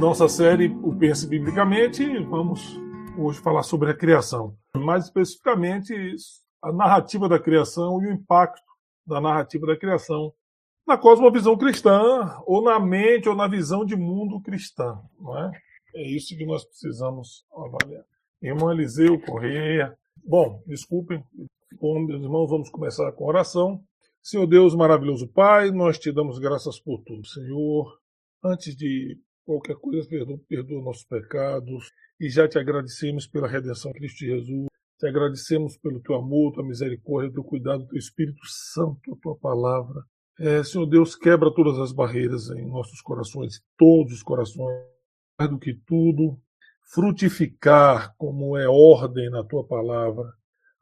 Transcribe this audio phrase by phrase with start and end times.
[0.00, 2.80] nossa série O Pense Biblicamente, vamos
[3.18, 4.56] hoje falar sobre a criação.
[4.74, 5.94] Mais especificamente,
[6.62, 8.62] a narrativa da criação e o impacto
[9.06, 10.32] da narrativa da criação
[10.86, 14.98] na cosmovisão cristã, ou na mente, ou na visão de mundo cristã.
[15.20, 15.52] Não é?
[15.96, 18.02] é isso que nós precisamos avaliar.
[18.40, 19.94] Irmão Eliseu Correia.
[20.24, 21.22] Bom, desculpem,
[21.78, 23.84] Bom, meus irmãos, vamos começar com oração.
[24.22, 27.26] Senhor Deus, maravilhoso Pai, nós te damos graças por tudo.
[27.26, 27.98] Senhor,
[28.42, 29.18] antes de
[29.50, 31.90] qualquer coisa, perdoa, perdoa nossos pecados
[32.20, 34.66] e já te agradecemos pela redenção de Cristo Jesus.
[34.96, 40.04] Te agradecemos pelo teu amor, tua misericórdia, teu cuidado, teu Espírito Santo, a tua palavra.
[40.38, 44.84] É, Senhor Deus, quebra todas as barreiras em nossos corações, todos os corações,
[45.38, 46.38] mais do que tudo,
[46.94, 50.32] frutificar como é ordem na tua palavra.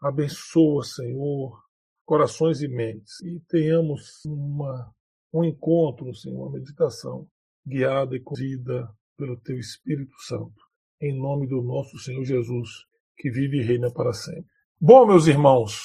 [0.01, 1.59] Abençoa, Senhor,
[2.05, 4.93] corações e mentes e tenhamos uma,
[5.33, 7.27] um encontro, Senhor, uma meditação
[7.69, 10.55] guiada e conduzida pelo Teu Espírito Santo,
[11.01, 12.71] em nome do nosso Senhor Jesus,
[13.17, 14.47] que vive e reina para sempre.
[14.81, 15.83] Bom, meus irmãos,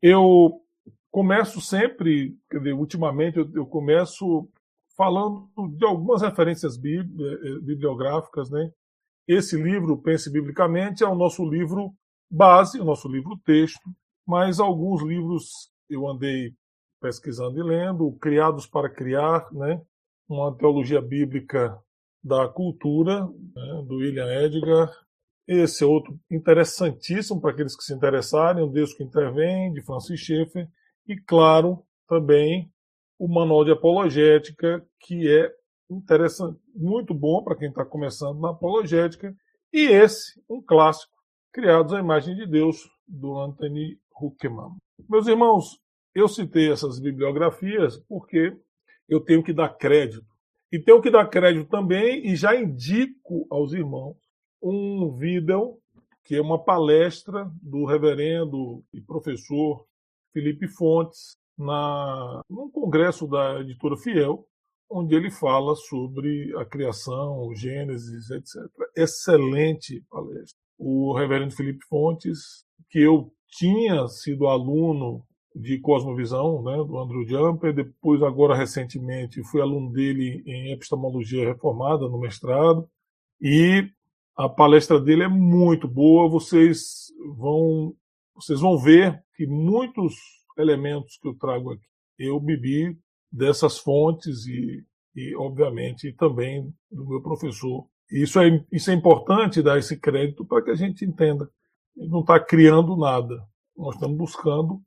[0.00, 0.60] eu
[1.10, 4.48] começo sempre, quer dizer, ultimamente eu, eu começo
[4.96, 8.70] falando de algumas referências eh, bibliográficas, né?
[9.28, 11.92] Esse livro, Pense Biblicamente, é o nosso livro
[12.30, 13.88] base, o nosso livro texto,
[14.26, 16.52] mas alguns livros eu andei
[17.00, 19.80] pesquisando e lendo, Criados para Criar, né?
[20.32, 21.78] Uma teologia bíblica
[22.22, 23.84] da cultura, né?
[23.86, 24.90] do William Edgar.
[25.46, 30.20] Esse é outro interessantíssimo para aqueles que se interessarem, O Deus que Intervém, de Francis
[30.20, 30.68] Schaeffer.
[31.06, 32.70] E, claro, também
[33.18, 35.52] o Manual de Apologética, que é
[35.90, 39.34] interessante, muito bom para quem está começando na apologética.
[39.72, 41.12] E esse, um clássico,
[41.52, 44.76] Criados à Imagem de Deus, do Anthony Huckman.
[45.08, 45.78] Meus irmãos,
[46.14, 48.56] eu citei essas bibliografias porque
[49.12, 50.26] eu tenho que dar crédito.
[50.70, 54.16] E tenho que dar crédito também, e já indico aos irmãos,
[54.62, 55.78] um vídeo
[56.24, 59.84] que é uma palestra do reverendo e professor
[60.32, 64.46] Felipe Fontes na num congresso da editora Fiel,
[64.88, 68.62] onde ele fala sobre a criação, Gênesis, etc.
[68.96, 70.56] Excelente palestra.
[70.78, 75.24] O reverendo Felipe Fontes, que eu tinha sido aluno
[75.54, 82.08] de Cosmovisão, né, do Andrew Jumper, depois, agora recentemente, fui aluno dele em Epistemologia Reformada,
[82.08, 82.88] no mestrado,
[83.40, 83.88] e
[84.36, 87.94] a palestra dele é muito boa, vocês vão,
[88.34, 90.14] vocês vão ver que muitos
[90.56, 91.84] elementos que eu trago aqui,
[92.18, 92.96] eu bebi
[93.30, 94.84] dessas fontes e,
[95.14, 97.86] e obviamente, também do meu professor.
[98.10, 101.48] Isso é, isso é importante dar esse crédito para que a gente entenda.
[101.96, 103.42] Ele não está criando nada.
[103.76, 104.82] Nós estamos buscando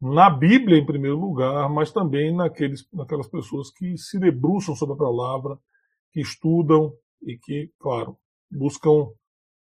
[0.00, 4.98] na Bíblia, em primeiro lugar, mas também naqueles, naquelas pessoas que se debruçam sobre a
[4.98, 5.58] palavra,
[6.12, 6.92] que estudam
[7.22, 8.16] e que, claro,
[8.50, 9.08] buscam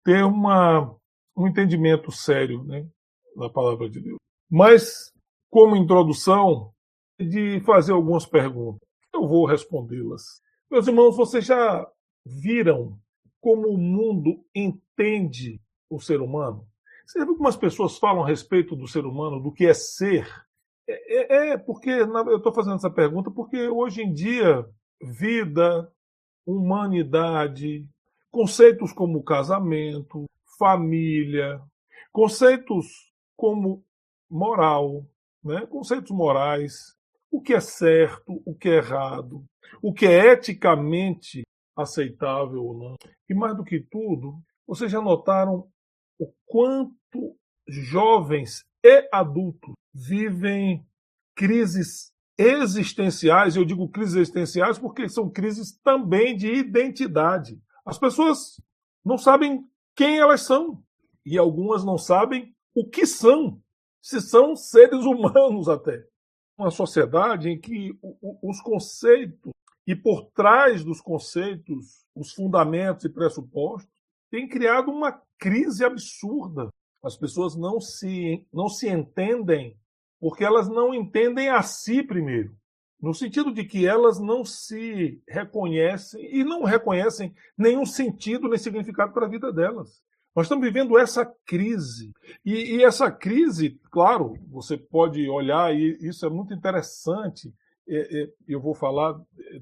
[0.04, 0.96] ter uma,
[1.36, 2.88] um entendimento sério né,
[3.36, 4.18] da palavra de Deus.
[4.50, 5.12] Mas,
[5.50, 6.72] como introdução,
[7.20, 8.88] de fazer algumas perguntas.
[9.14, 10.42] Eu vou respondê-las.
[10.70, 11.88] Meus irmãos, vocês já
[12.26, 13.00] viram
[13.42, 15.60] como o mundo entende
[15.90, 16.68] o ser humano?
[17.08, 20.28] Você viu como as pessoas falam a respeito do ser humano, do que é ser?
[20.86, 24.66] É, é, é porque eu estou fazendo essa pergunta porque hoje em dia
[25.02, 25.90] vida,
[26.46, 27.88] humanidade,
[28.30, 30.26] conceitos como casamento,
[30.60, 31.62] família,
[32.12, 32.88] conceitos
[33.38, 33.86] como
[34.30, 35.06] moral,
[35.42, 35.66] né?
[35.66, 36.94] conceitos morais,
[37.32, 39.46] o que é certo, o que é errado,
[39.82, 41.44] o que é eticamente
[41.74, 42.96] aceitável ou não.
[43.30, 45.70] E mais do que tudo, vocês já notaram
[46.20, 47.36] o quanto
[47.68, 50.86] jovens e adultos vivem
[51.36, 57.60] crises existenciais, eu digo crises existenciais porque são crises também de identidade.
[57.86, 58.62] As pessoas
[59.04, 60.84] não sabem quem elas são
[61.26, 63.60] e algumas não sabem o que são,
[64.02, 66.06] se são seres humanos até.
[66.58, 67.98] Uma sociedade em que
[68.42, 69.52] os conceitos
[69.86, 73.90] e por trás dos conceitos, os fundamentos e pressupostos,
[74.30, 76.70] tem criado uma crise absurda.
[77.04, 79.78] As pessoas não se, não se entendem
[80.20, 82.56] porque elas não entendem a si primeiro.
[83.00, 89.14] No sentido de que elas não se reconhecem e não reconhecem nenhum sentido nem significado
[89.14, 90.02] para a vida delas.
[90.36, 92.12] Nós estamos vivendo essa crise.
[92.46, 97.52] E, e, essa crise, claro, você pode olhar, e isso é muito interessante.
[97.90, 99.20] É, é, eu vou falar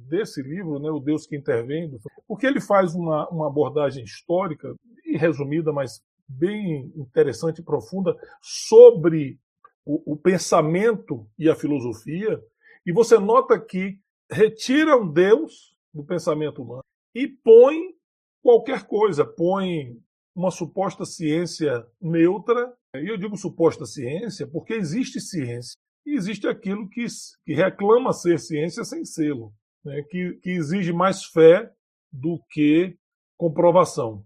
[0.10, 1.90] desse livro, né, O Deus que Intervém,
[2.28, 4.74] porque ele faz uma, uma abordagem histórica,
[5.18, 9.40] resumida, mas bem interessante e profunda, sobre
[9.86, 12.42] o, o pensamento e a filosofia,
[12.86, 14.00] e você nota que
[14.32, 16.84] retiram Deus do pensamento humano
[17.14, 17.96] e põe
[18.42, 19.98] qualquer coisa, põe
[20.36, 26.90] uma suposta ciência neutra, e eu digo suposta ciência porque existe ciência, e existe aquilo
[26.90, 27.06] que,
[27.46, 29.54] que reclama ser ciência sem sê-lo,
[29.84, 30.04] né?
[30.10, 31.72] que, que exige mais fé
[32.12, 32.98] do que
[33.38, 34.24] comprovação.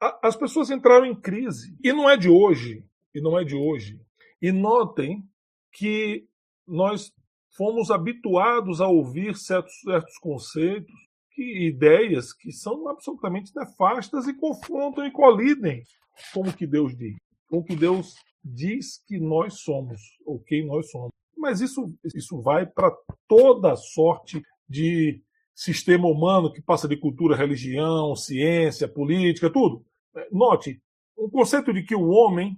[0.00, 2.82] As pessoas entraram em crise, e não é de hoje,
[3.14, 4.00] e não é de hoje.
[4.40, 5.22] E notem
[5.72, 6.26] que
[6.66, 7.12] nós
[7.54, 10.94] fomos habituados a ouvir certos, certos conceitos,
[11.32, 15.82] que, ideias que são absolutamente nefastas e confrontam e colidem
[16.32, 17.16] com o que Deus diz,
[17.48, 21.10] com o que Deus diz que nós somos, ou quem nós somos.
[21.36, 22.90] Mas isso, isso vai para
[23.28, 25.22] toda sorte de
[25.54, 29.84] sistema humano que passa de cultura, religião, ciência, política, tudo.
[30.30, 30.80] Note,
[31.16, 32.56] o conceito de que o homem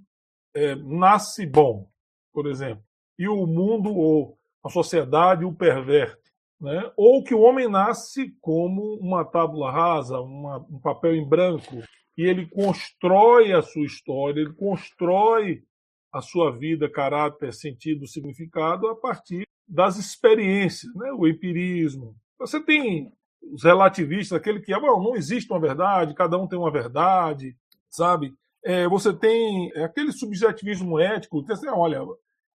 [0.55, 1.87] é, nasce bom,
[2.33, 2.83] por exemplo,
[3.17, 6.31] e o mundo ou a sociedade o perverte.
[6.59, 6.91] Né?
[6.95, 11.83] Ou que o homem nasce como uma tábula rasa, uma, um papel em branco,
[12.17, 15.63] e ele constrói a sua história, ele constrói
[16.11, 21.11] a sua vida, caráter, sentido, significado a partir das experiências, né?
[21.11, 22.15] o empirismo.
[22.39, 23.11] Você tem
[23.51, 27.55] os relativistas, aquele que bom, não existe uma verdade, cada um tem uma verdade,
[27.89, 28.33] sabe?
[28.63, 31.99] É, você tem aquele subjetivismo ético, que assim, olha,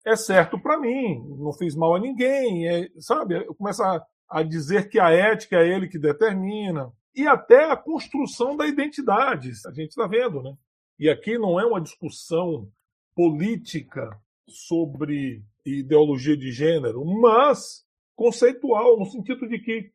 [0.06, 3.44] é certo para mim, não fiz mal a ninguém, é, sabe?
[3.56, 6.92] Começa a, a dizer que a ética é ele que determina.
[7.16, 10.54] E até a construção da identidade, a gente está vendo, né?
[11.00, 12.70] E aqui não é uma discussão
[13.16, 14.10] política
[14.48, 17.84] sobre ideologia de gênero, mas
[18.16, 19.92] conceitual, no sentido de que,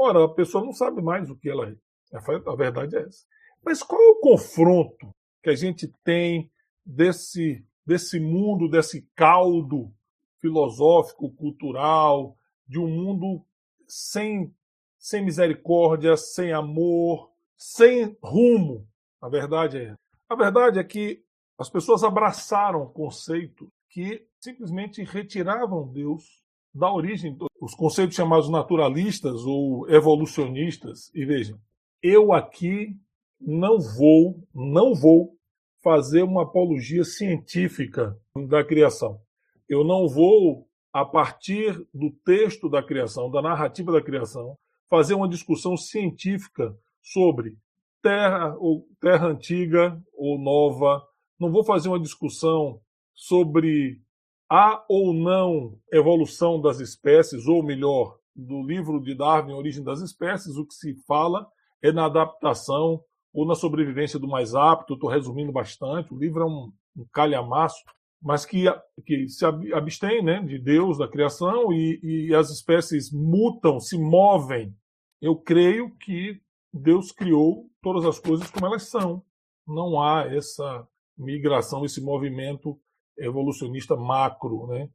[0.00, 1.76] ora, a pessoa não sabe mais o que ela é.
[2.12, 3.24] A verdade é essa.
[3.64, 6.50] Mas qual é o confronto que a gente tem
[6.84, 9.92] desse desse mundo, desse caldo
[10.40, 12.36] filosófico, cultural,
[12.66, 13.44] de um mundo
[13.88, 14.54] sem,
[14.96, 18.86] sem misericórdia, sem amor, sem rumo.
[19.20, 19.94] A verdade é
[20.28, 21.22] A verdade é que
[21.58, 26.40] as pessoas abraçaram conceitos que simplesmente retiravam Deus
[26.74, 27.36] da origem.
[27.60, 31.10] Os conceitos chamados naturalistas ou evolucionistas.
[31.14, 31.58] E vejam,
[32.02, 32.96] eu aqui
[33.40, 35.36] não vou, não vou
[35.82, 38.16] fazer uma apologia científica
[38.48, 39.20] da criação.
[39.68, 44.56] Eu não vou, a partir do texto da criação, da narrativa da criação,
[44.88, 47.56] fazer uma discussão científica sobre
[48.02, 51.02] terra ou terra antiga ou nova.
[51.38, 52.80] Não vou fazer uma discussão
[53.14, 54.00] sobre
[54.50, 60.56] a ou não evolução das espécies, ou melhor, do livro de Darwin, Origem das Espécies,
[60.56, 61.46] o que se fala
[61.80, 63.00] é na adaptação
[63.32, 67.80] ou na sobrevivência do mais apto, estou resumindo bastante, o livro é um, um calhamaço,
[68.20, 68.64] mas que,
[69.06, 74.74] que se abstém né, de Deus, da criação, e, e as espécies mutam, se movem.
[75.22, 76.40] Eu creio que
[76.72, 79.22] Deus criou todas as coisas como elas são.
[79.66, 80.86] Não há essa
[81.16, 82.78] migração, esse movimento
[83.24, 84.66] evolucionista macro.
[84.68, 84.88] Né?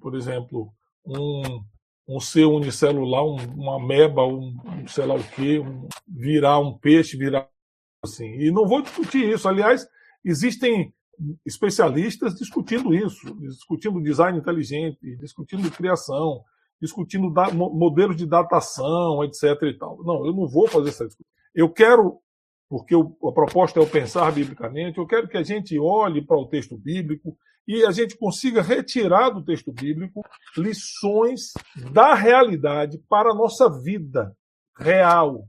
[0.00, 0.72] Por exemplo,
[1.04, 1.62] um,
[2.08, 6.76] um ser unicelular, um, uma ameba, um, um sei lá o quê, um, virar um
[6.78, 7.48] peixe, virar
[8.04, 9.48] Assim, e não vou discutir isso.
[9.48, 9.86] Aliás,
[10.24, 10.92] existem
[11.46, 16.42] especialistas discutindo isso, discutindo design inteligente, discutindo criação,
[16.80, 19.44] discutindo modelos de datação, etc.
[19.62, 20.02] E tal.
[20.02, 21.30] Não, eu não vou fazer essa discussão.
[21.54, 22.18] Eu quero,
[22.68, 26.48] porque a proposta é o pensar biblicamente, eu quero que a gente olhe para o
[26.48, 30.22] texto bíblico e a gente consiga retirar do texto bíblico
[30.56, 31.52] lições
[31.92, 34.36] da realidade para a nossa vida
[34.76, 35.46] real,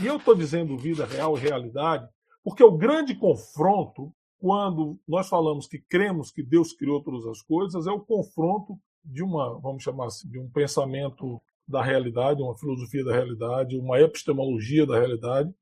[0.00, 2.06] e eu estou dizendo vida real e realidade,
[2.44, 7.86] porque o grande confronto, quando nós falamos que cremos que Deus criou todas as coisas,
[7.86, 13.04] é o confronto de uma, vamos chamar assim, de um pensamento da realidade, uma filosofia
[13.04, 15.52] da realidade, uma epistemologia da realidade,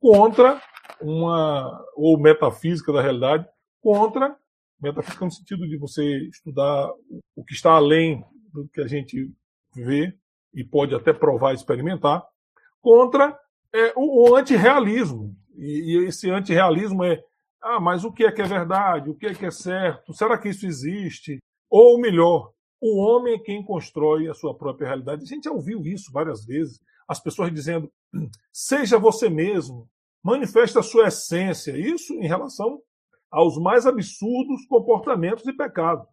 [0.00, 0.60] contra
[1.00, 3.46] uma, ou metafísica da realidade,
[3.80, 4.36] contra,
[4.82, 6.90] metafísica no sentido de você estudar
[7.36, 9.30] o que está além do que a gente
[9.74, 10.12] vê
[10.54, 12.22] e pode até provar e experimentar,
[12.80, 13.38] contra
[13.72, 15.34] é o, o antirrealismo.
[15.56, 17.22] E, e esse antirrealismo é
[17.62, 19.08] ah, mas o que é que é verdade?
[19.08, 20.12] O que é que é certo?
[20.12, 21.38] Será que isso existe?
[21.70, 25.22] Ou melhor, o homem é quem constrói a sua própria realidade.
[25.22, 26.80] A gente já ouviu isso várias vezes.
[27.06, 27.88] As pessoas dizendo:
[28.52, 29.88] seja você mesmo,
[30.22, 31.78] manifeste a sua essência.
[31.78, 32.80] Isso em relação
[33.32, 36.06] aos mais absurdos comportamentos e pecados.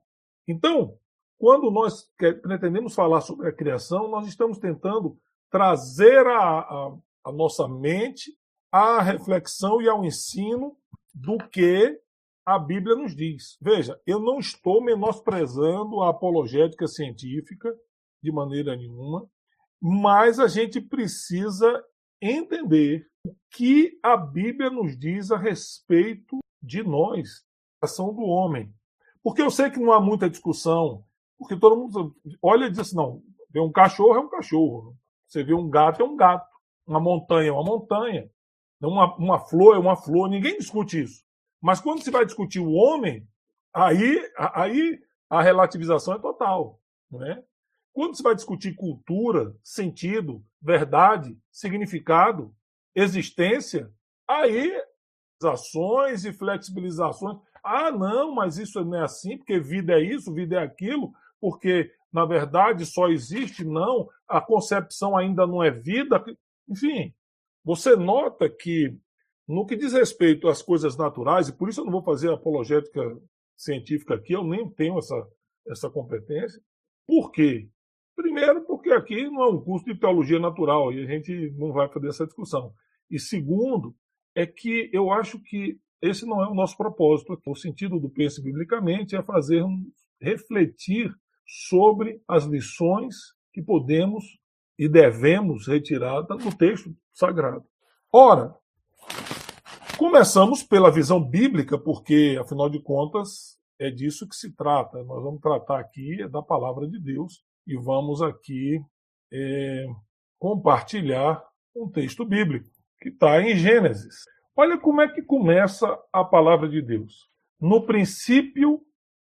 [0.47, 0.97] Então,
[1.37, 2.07] quando nós
[2.41, 5.17] pretendemos falar sobre a criação, nós estamos tentando
[5.51, 8.31] trazer a, a, a nossa mente
[8.71, 10.77] à reflexão e ao ensino
[11.13, 11.99] do que
[12.45, 13.57] a Bíblia nos diz.
[13.61, 17.75] Veja, eu não estou menosprezando a apologética científica
[18.23, 19.29] de maneira nenhuma,
[19.81, 21.83] mas a gente precisa
[22.21, 27.45] entender o que a Bíblia nos diz a respeito de nós,
[27.81, 28.73] a ação do homem.
[29.23, 31.03] Porque eu sei que não há muita discussão,
[31.37, 34.95] porque todo mundo olha e diz assim, não, vê um cachorro é um cachorro,
[35.27, 36.47] você vê um gato é um gato,
[36.85, 38.29] uma montanha é uma montanha,
[38.81, 41.23] uma, uma flor é uma flor, ninguém discute isso.
[41.61, 43.27] Mas quando se vai discutir o homem,
[43.73, 44.99] aí, aí
[45.29, 46.79] a relativização é total.
[47.11, 47.43] Não é?
[47.91, 52.55] Quando se vai discutir cultura, sentido, verdade, significado,
[52.95, 53.91] existência,
[54.27, 54.71] aí
[55.43, 57.37] ações e flexibilizações.
[57.63, 61.91] Ah, não, mas isso não é assim, porque vida é isso, vida é aquilo, porque
[62.11, 66.23] na verdade só existe, não, a concepção ainda não é vida.
[66.67, 67.13] Enfim,
[67.63, 68.97] você nota que
[69.47, 73.01] no que diz respeito às coisas naturais, e por isso eu não vou fazer apologética
[73.57, 75.27] científica aqui, eu nem tenho essa,
[75.67, 76.61] essa competência.
[77.07, 77.67] Por quê?
[78.15, 81.89] Primeiro, porque aqui não é um curso de teologia natural e a gente não vai
[81.89, 82.71] fazer essa discussão.
[83.09, 83.95] E segundo,
[84.35, 87.39] é que eu acho que esse não é o nosso propósito.
[87.45, 89.63] O sentido do Pense Biblicamente é fazer
[90.21, 91.13] refletir
[91.45, 93.15] sobre as lições
[93.51, 94.23] que podemos
[94.77, 97.65] e devemos retirar do texto sagrado.
[98.11, 98.55] Ora,
[99.99, 105.03] Começamos pela visão bíblica, porque, afinal de contas, é disso que se trata.
[105.03, 108.81] Nós vamos tratar aqui da palavra de Deus e vamos aqui
[109.29, 109.85] é,
[110.37, 111.43] compartilhar
[111.75, 114.25] um texto bíblico que está em Gênesis.
[114.55, 117.29] Olha como é que começa a palavra de Deus.
[117.59, 118.81] No princípio,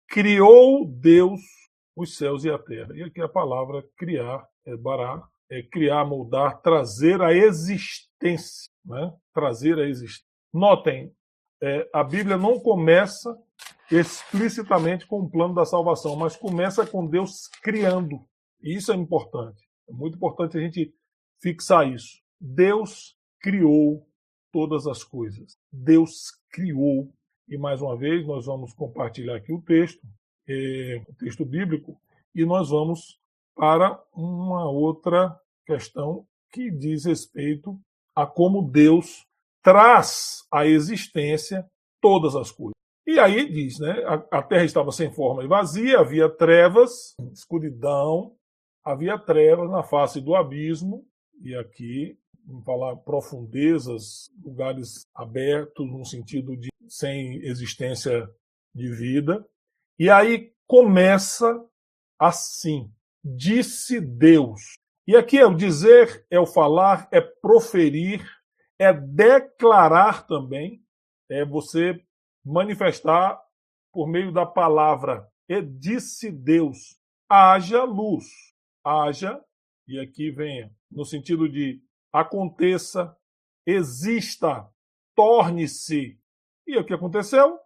[0.08, 1.40] criou Deus
[1.96, 2.96] os céus e a terra.
[2.96, 9.14] E aqui a palavra criar é bará, é criar, moldar, trazer a existência, né?
[9.34, 10.26] trazer a existência.
[10.54, 11.14] Notem,
[11.62, 13.38] é, a Bíblia não começa
[13.92, 18.24] explicitamente com o plano da salvação, mas começa com Deus criando.
[18.62, 19.64] E isso é importante.
[19.90, 20.94] É muito importante a gente
[21.42, 22.20] fixar isso.
[22.40, 24.08] Deus criou
[24.52, 25.58] todas as coisas.
[25.72, 27.12] Deus criou.
[27.48, 30.06] E mais uma vez, nós vamos compartilhar aqui o texto,
[30.48, 32.00] é, o texto bíblico,
[32.36, 33.20] e nós vamos
[33.56, 37.80] para uma outra questão que diz respeito
[38.16, 39.26] a como Deus
[39.64, 41.66] traz à existência
[42.02, 42.74] todas as coisas.
[43.06, 44.04] E aí diz, né?
[44.06, 48.36] A, a terra estava sem forma e vazia, havia trevas, escuridão,
[48.84, 51.04] havia trevas na face do abismo,
[51.42, 52.19] e aqui
[52.50, 58.28] vamos falar profundezas, lugares abertos no sentido de sem existência
[58.74, 59.48] de vida.
[59.98, 61.64] E aí começa
[62.20, 62.92] assim:
[63.24, 64.78] disse Deus.
[65.08, 68.28] E aqui é o dizer, é o falar, é proferir,
[68.80, 70.84] é declarar também,
[71.30, 72.04] é você
[72.44, 73.40] manifestar
[73.92, 75.28] por meio da palavra.
[75.48, 76.98] E disse Deus:
[77.30, 78.26] haja luz,
[78.84, 79.40] haja,
[79.88, 83.16] e aqui vem no sentido de aconteça,
[83.66, 84.68] exista,
[85.16, 86.20] torne-se.
[86.68, 87.58] E o que aconteceu?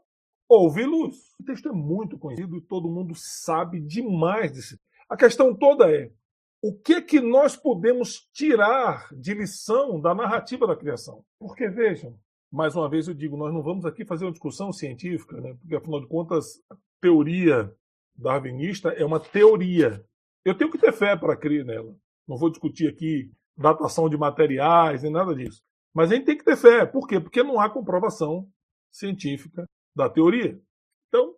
[0.47, 1.15] Houve luz.
[1.39, 4.77] O texto é muito conhecido e todo mundo sabe demais disso.
[5.09, 6.11] A questão toda é:
[6.61, 11.23] o que que nós podemos tirar de lição da narrativa da criação?
[11.39, 12.17] Porque vejam,
[12.51, 15.55] mais uma vez eu digo, nós não vamos aqui fazer uma discussão científica, né?
[15.59, 17.75] porque afinal de contas, a teoria
[18.15, 20.05] darwinista é uma teoria.
[20.45, 21.95] Eu tenho que ter fé para crer nela.
[22.27, 25.61] Não vou discutir aqui datação de materiais nem nada disso.
[25.93, 26.85] Mas a gente tem que ter fé.
[26.85, 27.19] Por quê?
[27.19, 28.47] Porque não há comprovação
[28.91, 30.59] científica da teoria.
[31.07, 31.35] Então,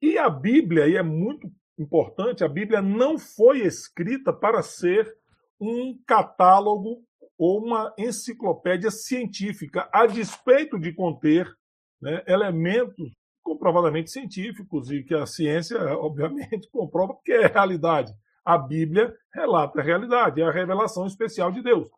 [0.00, 5.12] e a Bíblia, e é muito importante, a Bíblia não foi escrita para ser
[5.60, 7.02] um catálogo
[7.38, 11.46] ou uma enciclopédia científica, a despeito de conter
[12.00, 18.12] né, elementos comprovadamente científicos e que a ciência, obviamente, comprova que é realidade.
[18.46, 21.88] A Bíblia relata a realidade, é a revelação especial de Deus.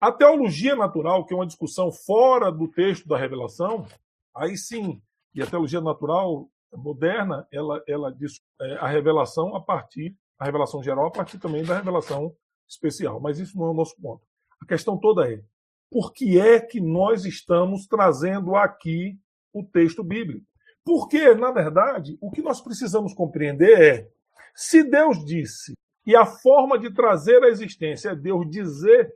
[0.00, 3.84] A teologia natural, que é uma discussão fora do texto da revelação,
[4.32, 5.02] aí sim,
[5.34, 10.80] e a teologia natural moderna, ela, ela diz é, a revelação a partir, a revelação
[10.80, 12.32] geral a partir também da revelação
[12.68, 13.18] especial.
[13.18, 14.24] Mas isso não é o nosso ponto.
[14.62, 15.42] A questão toda é,
[15.90, 19.18] por que é que nós estamos trazendo aqui
[19.52, 20.46] o texto bíblico?
[20.84, 24.08] Porque, na verdade, o que nós precisamos compreender é,
[24.54, 25.74] se Deus disse,
[26.06, 29.12] e a forma de trazer a existência é Deus dizer,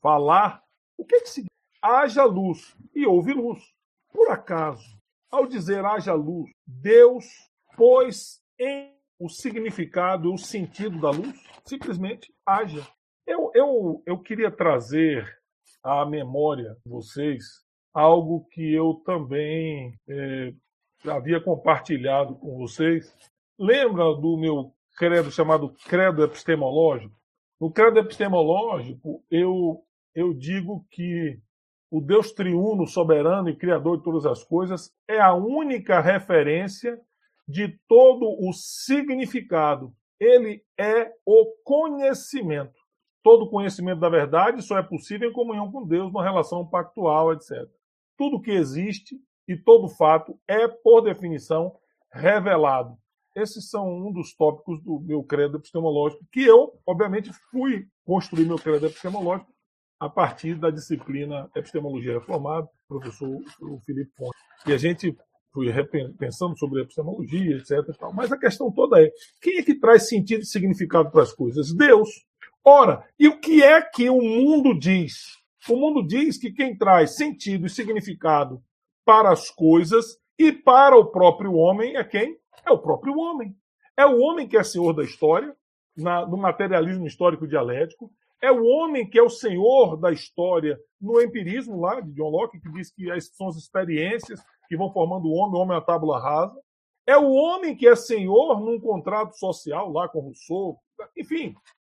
[0.00, 0.62] falar,
[0.98, 1.44] o que, que se
[1.80, 3.62] haja luz e houve luz?
[4.12, 5.00] Por acaso
[5.32, 7.24] ao dizer haja luz, Deus
[7.74, 12.86] pôs em o significado, o sentido da luz, simplesmente haja.
[13.26, 15.26] Eu, eu, eu queria trazer
[15.82, 20.52] à memória de vocês algo que eu também é,
[21.06, 23.16] havia compartilhado com vocês.
[23.58, 27.14] Lembra do meu credo chamado credo epistemológico?
[27.60, 29.84] No credo epistemológico, eu
[30.14, 31.40] eu digo que
[31.90, 36.98] o Deus triuno, soberano e criador de todas as coisas é a única referência
[37.46, 39.92] de todo o significado.
[40.18, 42.80] Ele é o conhecimento.
[43.22, 47.68] Todo conhecimento da verdade só é possível em comunhão com Deus, numa relação pactual, etc.
[48.16, 51.76] Tudo que existe e todo fato é, por definição,
[52.10, 52.96] revelado.
[53.34, 58.58] Esses são um dos tópicos do meu credo epistemológico, que eu, obviamente, fui construir meu
[58.58, 59.50] credo epistemológico
[59.98, 63.40] a partir da disciplina Epistemologia Reformada, professor
[63.86, 64.36] Felipe Ponte.
[64.66, 65.16] E a gente
[65.52, 65.72] foi
[66.18, 67.78] pensando sobre epistemologia, etc.
[68.12, 69.10] Mas a questão toda é:
[69.40, 71.74] quem é que traz sentido e significado para as coisas?
[71.74, 72.08] Deus.
[72.64, 75.36] Ora, e o que é que o mundo diz?
[75.68, 78.60] O mundo diz que quem traz sentido e significado
[79.04, 82.36] para as coisas e para o próprio homem é quem?
[82.66, 83.54] É o próprio homem.
[83.96, 85.54] É o homem que é senhor da história,
[85.96, 88.10] na, no materialismo histórico dialético.
[88.40, 92.60] É o homem que é o senhor da história no empirismo lá de John Locke,
[92.60, 95.84] que diz que são as experiências que vão formando o homem, o homem é a
[95.84, 96.58] tábula rasa.
[97.06, 100.78] É o homem que é senhor num contrato social lá com Rousseau.
[101.16, 101.54] Enfim,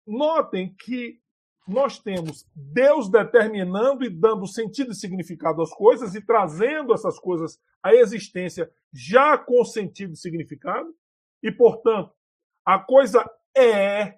[0.07, 1.19] notem que
[1.67, 7.59] nós temos Deus determinando e dando sentido e significado às coisas e trazendo essas coisas
[7.81, 10.93] à existência já com sentido e significado,
[11.41, 12.13] e, portanto,
[12.65, 13.23] a coisa
[13.55, 14.17] é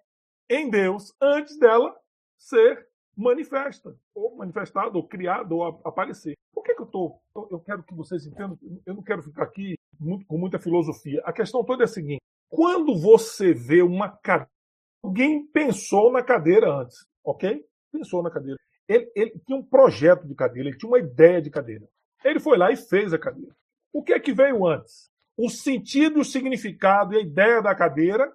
[0.49, 1.95] em Deus antes dela
[2.37, 6.35] ser manifesta, ou manifestada, ou criada, ou aparecer.
[6.53, 7.21] Por que, que eu estou.
[7.49, 11.21] Eu quero que vocês entendam, eu não quero ficar aqui muito, com muita filosofia.
[11.25, 14.49] A questão toda é a seguinte: quando você vê uma cadeira,
[15.03, 17.65] alguém pensou na cadeira antes ok?
[17.91, 18.57] Pensou na cadeira.
[18.87, 21.87] Ele, ele tinha um projeto de cadeira, ele tinha uma ideia de cadeira.
[22.23, 23.53] Ele foi lá e fez a cadeira.
[23.91, 25.09] O que é que veio antes?
[25.37, 28.31] O sentido, o significado e a ideia da cadeira,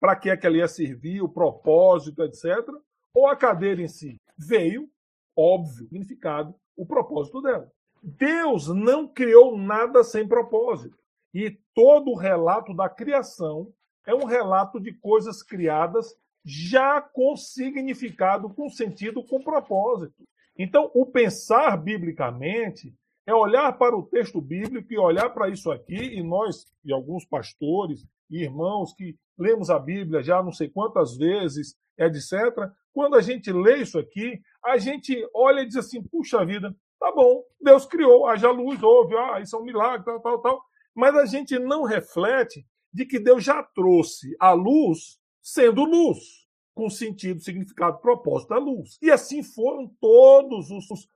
[0.00, 2.68] para que é que ela ia servir, o propósito, etc.
[3.14, 4.16] Ou a cadeira em si?
[4.36, 4.88] Veio,
[5.36, 7.70] óbvio, significado, o propósito dela.
[8.02, 10.96] Deus não criou nada sem propósito.
[11.34, 13.72] E todo o relato da criação
[14.06, 20.24] é um relato de coisas criadas já com significado, com sentido, com propósito.
[20.56, 22.94] Então, o pensar biblicamente
[23.26, 27.24] é olhar para o texto bíblico e olhar para isso aqui, e nós, e alguns
[27.24, 33.20] pastores e irmãos que lemos a Bíblia já não sei quantas vezes, etc., quando a
[33.20, 37.86] gente lê isso aqui, a gente olha e diz assim: puxa vida, tá bom, Deus
[37.86, 40.62] criou, haja luz, houve, ah, isso é um milagre, tal, tal, tal.
[40.94, 45.17] Mas a gente não reflete de que Deus já trouxe a luz
[45.52, 48.98] sendo luz, com sentido, significado, propósito da luz.
[49.00, 50.68] E assim foram todas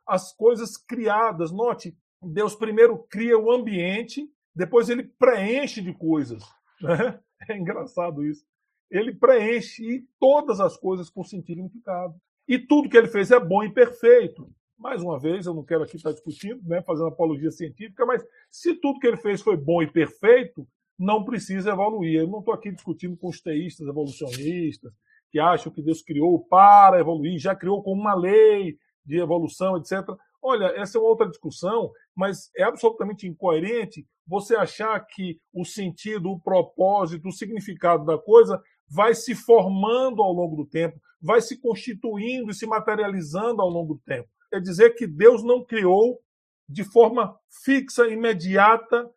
[0.06, 1.52] as coisas criadas.
[1.52, 6.42] Note, Deus primeiro cria o ambiente, depois ele preenche de coisas.
[6.80, 7.20] Né?
[7.48, 8.46] É engraçado isso.
[8.88, 12.14] Ele preenche todas as coisas com sentido e significado.
[12.46, 14.48] E tudo que ele fez é bom e perfeito.
[14.78, 18.76] Mais uma vez, eu não quero aqui estar discutindo, né, fazendo apologia científica, mas se
[18.76, 20.64] tudo que ele fez foi bom e perfeito,
[21.02, 22.20] não precisa evoluir.
[22.20, 24.92] Eu não estou aqui discutindo com os teístas evolucionistas
[25.30, 30.06] que acham que Deus criou para evoluir, já criou com uma lei de evolução, etc.
[30.40, 36.30] Olha, essa é uma outra discussão, mas é absolutamente incoerente você achar que o sentido,
[36.30, 41.60] o propósito, o significado da coisa vai se formando ao longo do tempo, vai se
[41.60, 44.28] constituindo e se materializando ao longo do tempo.
[44.52, 46.20] É dizer que Deus não criou
[46.68, 49.10] de forma fixa, imediata,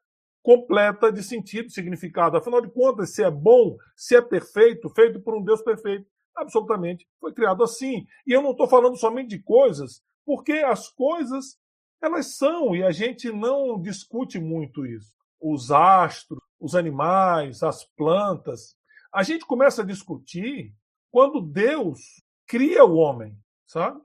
[0.46, 2.38] completa de sentido, significado.
[2.38, 6.06] Afinal de contas, se é bom, se é perfeito, feito por um Deus perfeito,
[6.36, 8.06] absolutamente foi criado assim.
[8.28, 11.58] E eu não estou falando somente de coisas, porque as coisas
[12.00, 15.12] elas são e a gente não discute muito isso.
[15.42, 18.76] Os astros, os animais, as plantas.
[19.12, 20.72] A gente começa a discutir
[21.10, 24.00] quando Deus cria o homem, sabe?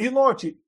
[0.00, 0.58] E note,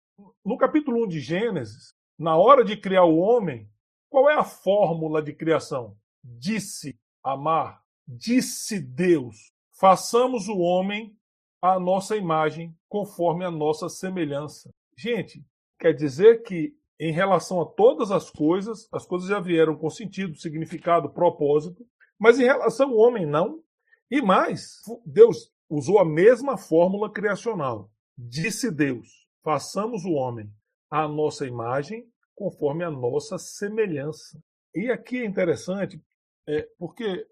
[0.45, 3.71] no capítulo 1 de Gênesis, na hora de criar o homem,
[4.09, 5.97] qual é a fórmula de criação?
[6.23, 11.17] Disse amar, disse Deus: façamos o homem
[11.61, 14.71] à nossa imagem, conforme a nossa semelhança.
[14.97, 15.45] Gente,
[15.79, 20.37] quer dizer que em relação a todas as coisas, as coisas já vieram com sentido,
[20.37, 21.87] significado, propósito,
[22.19, 23.63] mas em relação ao homem, não.
[24.11, 27.91] E mais, Deus usou a mesma fórmula criacional.
[28.17, 30.51] Disse Deus: façamos o homem
[30.91, 32.05] à nossa imagem,
[32.39, 34.41] conforme a nossa semelhança.
[34.73, 36.01] E aqui é interessante,
[36.47, 37.27] é, porque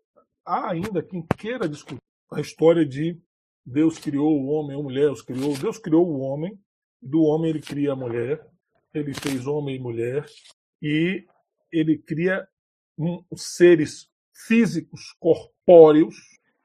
[0.44, 3.16] há ainda quem queira discutir a história de
[3.64, 5.56] Deus criou o homem, a mulher os criou.
[5.56, 6.58] Deus criou o homem,
[7.00, 8.44] do homem ele cria a mulher,
[8.92, 10.26] ele fez homem e mulher,
[10.82, 11.24] e
[11.72, 12.46] ele cria
[12.98, 14.08] um, seres
[14.46, 16.16] físicos, corpóreos,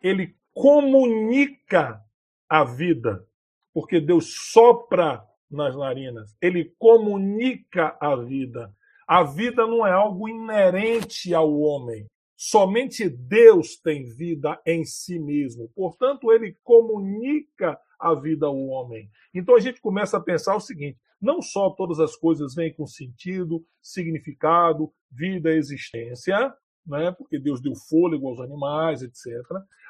[0.01, 2.03] ele comunica
[2.49, 3.23] a vida,
[3.71, 6.35] porque Deus sopra nas narinas.
[6.41, 8.73] Ele comunica a vida.
[9.07, 12.05] A vida não é algo inerente ao homem.
[12.37, 15.69] Somente Deus tem vida em si mesmo.
[15.75, 19.09] Portanto, ele comunica a vida ao homem.
[19.33, 22.87] Então a gente começa a pensar o seguinte: não só todas as coisas vêm com
[22.87, 26.51] sentido, significado, vida, existência,
[26.85, 27.11] né?
[27.11, 29.25] porque Deus deu fôlego aos animais, etc.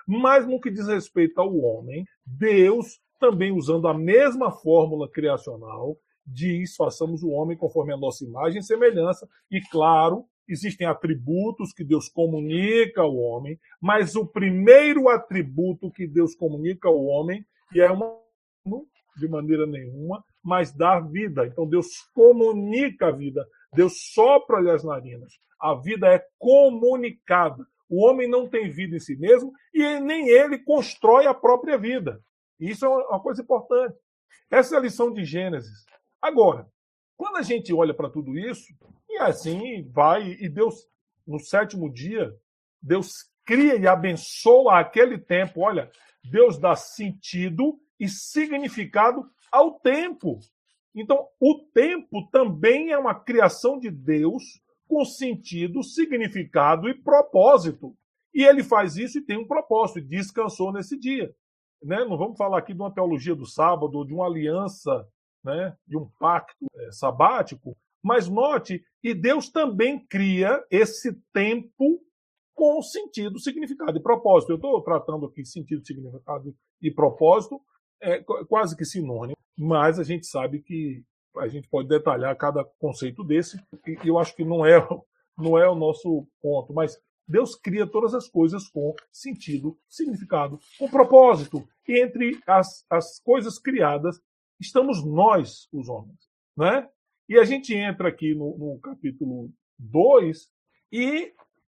[0.06, 6.75] Mas no que diz respeito ao homem, Deus, também usando a mesma fórmula criacional, diz:
[6.75, 12.10] façamos o homem conforme a nossa imagem e semelhança, e claro, existem atributos que Deus
[12.10, 18.19] comunica ao homem, mas o primeiro atributo que Deus comunica ao homem, e é uma
[19.17, 21.45] de maneira nenhuma, mas dá vida.
[21.45, 25.34] Então Deus comunica a vida, Deus sopra-lhe as narinas.
[25.60, 27.63] A vida é comunicada.
[27.88, 32.19] O homem não tem vida em si mesmo e nem ele constrói a própria vida.
[32.62, 33.97] Isso é uma coisa importante.
[34.50, 35.84] Essa é a lição de Gênesis.
[36.21, 36.69] Agora,
[37.17, 38.74] quando a gente olha para tudo isso,
[39.10, 40.88] e assim vai, e Deus,
[41.26, 42.32] no sétimo dia,
[42.82, 43.10] Deus
[43.43, 45.62] cria e abençoa aquele tempo.
[45.62, 45.91] Olha,
[46.24, 50.39] Deus dá sentido e significado ao tempo.
[50.93, 54.43] Então, o tempo também é uma criação de Deus
[54.88, 57.95] com sentido, significado e propósito.
[58.34, 61.34] E ele faz isso e tem um propósito, e descansou nesse dia.
[61.84, 62.04] Né?
[62.06, 65.08] Não vamos falar aqui de uma teologia do sábado, ou de uma aliança,
[65.44, 65.76] né?
[65.88, 72.02] de um pacto é, sabático, mas note, e Deus também cria esse tempo
[72.54, 74.52] com sentido, significado e propósito.
[74.52, 77.60] Eu estou tratando aqui sentido, significado e propósito,
[78.02, 81.04] é quase que sinônimo, mas a gente sabe que
[81.38, 83.58] a gente pode detalhar cada conceito desse,
[84.04, 84.76] e eu acho que não é,
[85.38, 87.00] não é o nosso ponto, mas
[87.32, 91.65] Deus cria todas as coisas com sentido, significado, com propósito.
[91.88, 94.22] E entre as, as coisas criadas
[94.60, 96.30] estamos nós, os homens.
[96.56, 96.88] Né?
[97.30, 100.50] E a gente entra aqui no, no capítulo 2
[100.91, 101.34] e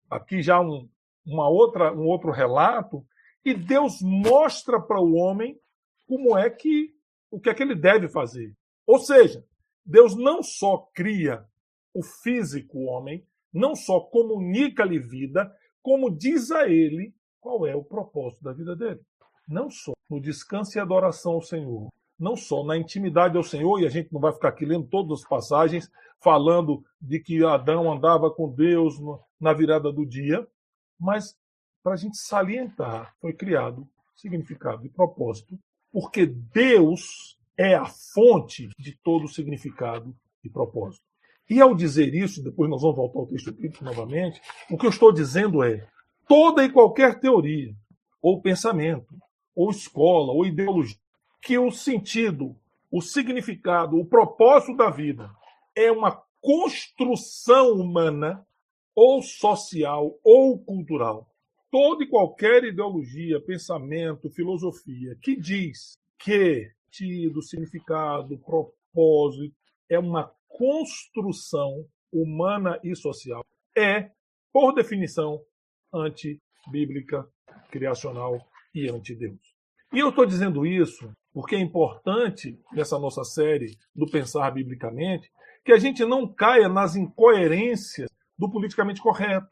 [0.10, 0.90] aqui já um,
[1.24, 3.06] uma outra, um outro relato,
[3.46, 5.60] e Deus mostra para o homem
[6.08, 6.92] como é que
[7.30, 8.56] o que é que ele deve fazer.
[8.86, 9.44] Ou seja,
[9.86, 11.44] Deus não só cria
[11.94, 18.44] o físico homem, não só comunica-lhe vida, como diz a ele qual é o propósito
[18.44, 19.02] da vida dele.
[19.48, 23.86] Não só no descanso e adoração ao Senhor, não só na intimidade ao Senhor, e
[23.86, 28.32] a gente não vai ficar aqui lendo todas as passagens falando de que Adão andava
[28.32, 28.96] com Deus
[29.40, 30.48] na virada do dia,
[30.98, 31.36] mas
[31.84, 33.86] para a gente salientar, foi criado
[34.16, 35.60] significado e propósito
[35.94, 41.04] porque Deus é a fonte de todo significado e propósito.
[41.50, 44.90] E ao dizer isso, depois nós vamos voltar ao texto bíblico novamente, o que eu
[44.90, 45.86] estou dizendo é:
[46.28, 47.74] toda e qualquer teoria,
[48.22, 49.14] ou pensamento,
[49.56, 50.98] ou escola, ou ideologia,
[51.42, 52.56] que o sentido,
[52.92, 55.30] o significado, o propósito da vida
[55.76, 58.46] é uma construção humana,
[58.96, 61.28] ou social, ou cultural,
[61.72, 69.56] toda e qualquer ideologia, pensamento, filosofia que diz que tido, significado, propósito
[69.90, 73.44] é uma construção humana e social
[73.76, 74.12] é,
[74.52, 75.42] por definição,
[75.94, 77.28] antibíblica,
[77.72, 78.40] criacional
[78.74, 79.40] e anti-Deus.
[79.92, 85.32] E eu estou dizendo isso porque é importante, nessa nossa série do Pensar Biblicamente,
[85.66, 89.50] que a gente não caia nas incoerências do politicamente correto.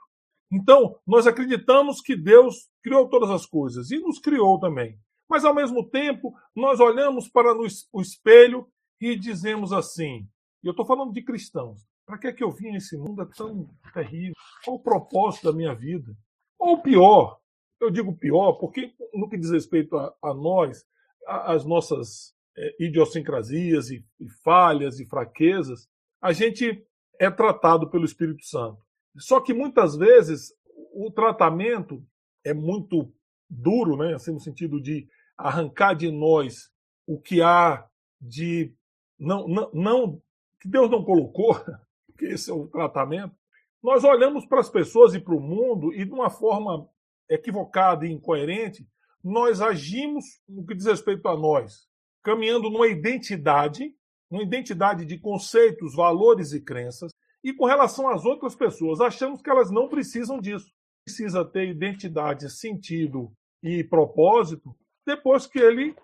[0.51, 4.99] Então, nós acreditamos que Deus criou todas as coisas e nos criou também.
[5.27, 8.67] Mas, ao mesmo tempo, nós olhamos para o espelho
[8.99, 10.27] e dizemos assim:
[10.63, 13.25] e eu estou falando de cristãos, para que é que eu vim nesse mundo é
[13.35, 14.33] tão terrível?
[14.63, 16.15] Qual o propósito da minha vida?
[16.59, 17.39] Ou pior,
[17.79, 20.85] eu digo pior, porque no que diz respeito a, a nós,
[21.27, 25.87] a, as nossas é, idiosincrasias e, e falhas e fraquezas,
[26.21, 26.85] a gente
[27.19, 28.79] é tratado pelo Espírito Santo.
[29.17, 30.53] Só que muitas vezes
[30.93, 32.05] o tratamento
[32.43, 33.11] é muito
[33.49, 34.13] duro, né?
[34.13, 36.69] assim, no sentido de arrancar de nós
[37.07, 37.85] o que há
[38.19, 38.73] de
[39.19, 40.21] não, não, não
[40.61, 41.55] que Deus não colocou,
[42.17, 43.35] que esse é o tratamento.
[43.83, 46.87] Nós olhamos para as pessoas e para o mundo e de uma forma
[47.27, 48.87] equivocada e incoerente,
[49.23, 51.87] nós agimos no que diz respeito a nós,
[52.23, 53.95] caminhando numa identidade,
[54.29, 57.11] uma identidade de conceitos, valores e crenças,
[57.43, 60.71] e com relação às outras pessoas, achamos que elas não precisam disso.
[61.03, 63.31] Precisa ter identidade, sentido
[63.63, 65.95] e propósito depois que ele,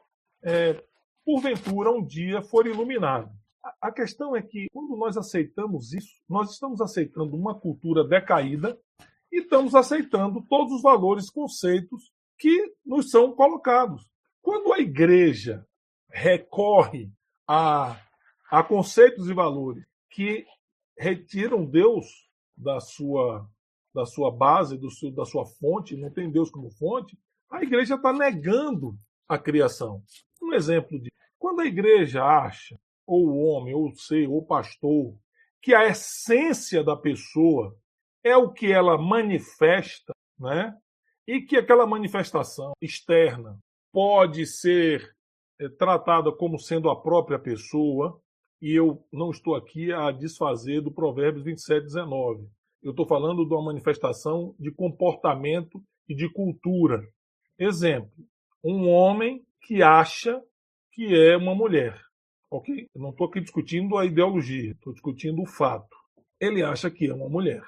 [0.43, 0.83] é,
[1.23, 3.29] porventura, um dia for iluminado.
[3.81, 8.77] A questão é que, quando nós aceitamos isso, nós estamos aceitando uma cultura decaída
[9.31, 14.07] e estamos aceitando todos os valores, conceitos que nos são colocados.
[14.41, 15.65] Quando a igreja
[16.09, 17.11] recorre
[17.47, 17.99] a
[18.49, 20.45] há conceitos e valores que
[20.97, 22.05] retiram Deus
[22.55, 23.47] da sua,
[23.93, 27.17] da sua base, do seu, da sua fonte, não tem Deus como fonte,
[27.49, 30.01] a igreja está negando a criação.
[30.41, 34.45] Um exemplo de quando a igreja acha, ou o homem, ou o ser, ou o
[34.45, 35.15] pastor,
[35.61, 37.75] que a essência da pessoa
[38.23, 40.73] é o que ela manifesta, né?
[41.25, 43.57] E que aquela manifestação externa
[43.91, 45.15] pode ser
[45.59, 48.21] é, tratada como sendo a própria pessoa,
[48.61, 52.47] e eu não estou aqui a desfazer do Provérbios 27, 19.
[52.83, 57.01] Eu estou falando de uma manifestação de comportamento e de cultura.
[57.57, 58.11] Exemplo:
[58.63, 60.41] um homem que acha
[60.91, 62.06] que é uma mulher.
[62.49, 62.87] Ok?
[62.95, 65.95] Eu não estou aqui discutindo a ideologia, estou discutindo o fato.
[66.39, 67.61] Ele acha que é uma mulher.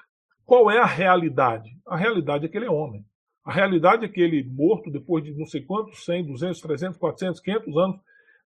[0.44, 1.70] Qual é a realidade?
[1.86, 3.04] A realidade é que ele é homem.
[3.44, 7.40] A realidade é que ele, morto depois de não sei quantos, 100, 200, 300, 400,
[7.40, 8.00] 500 anos,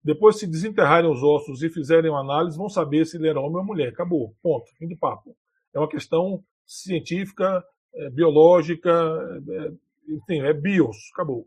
[0.04, 3.58] depois se desenterrarem os ossos e fizerem uma análise, vão saber se ele era homem
[3.58, 3.90] ou mulher.
[3.90, 4.34] Acabou.
[4.42, 4.70] Ponto.
[4.78, 5.36] Fim de papo.
[5.74, 7.64] É uma questão científica,
[7.94, 9.72] é, biológica, é,
[10.12, 10.96] enfim, é bios.
[11.12, 11.46] Acabou.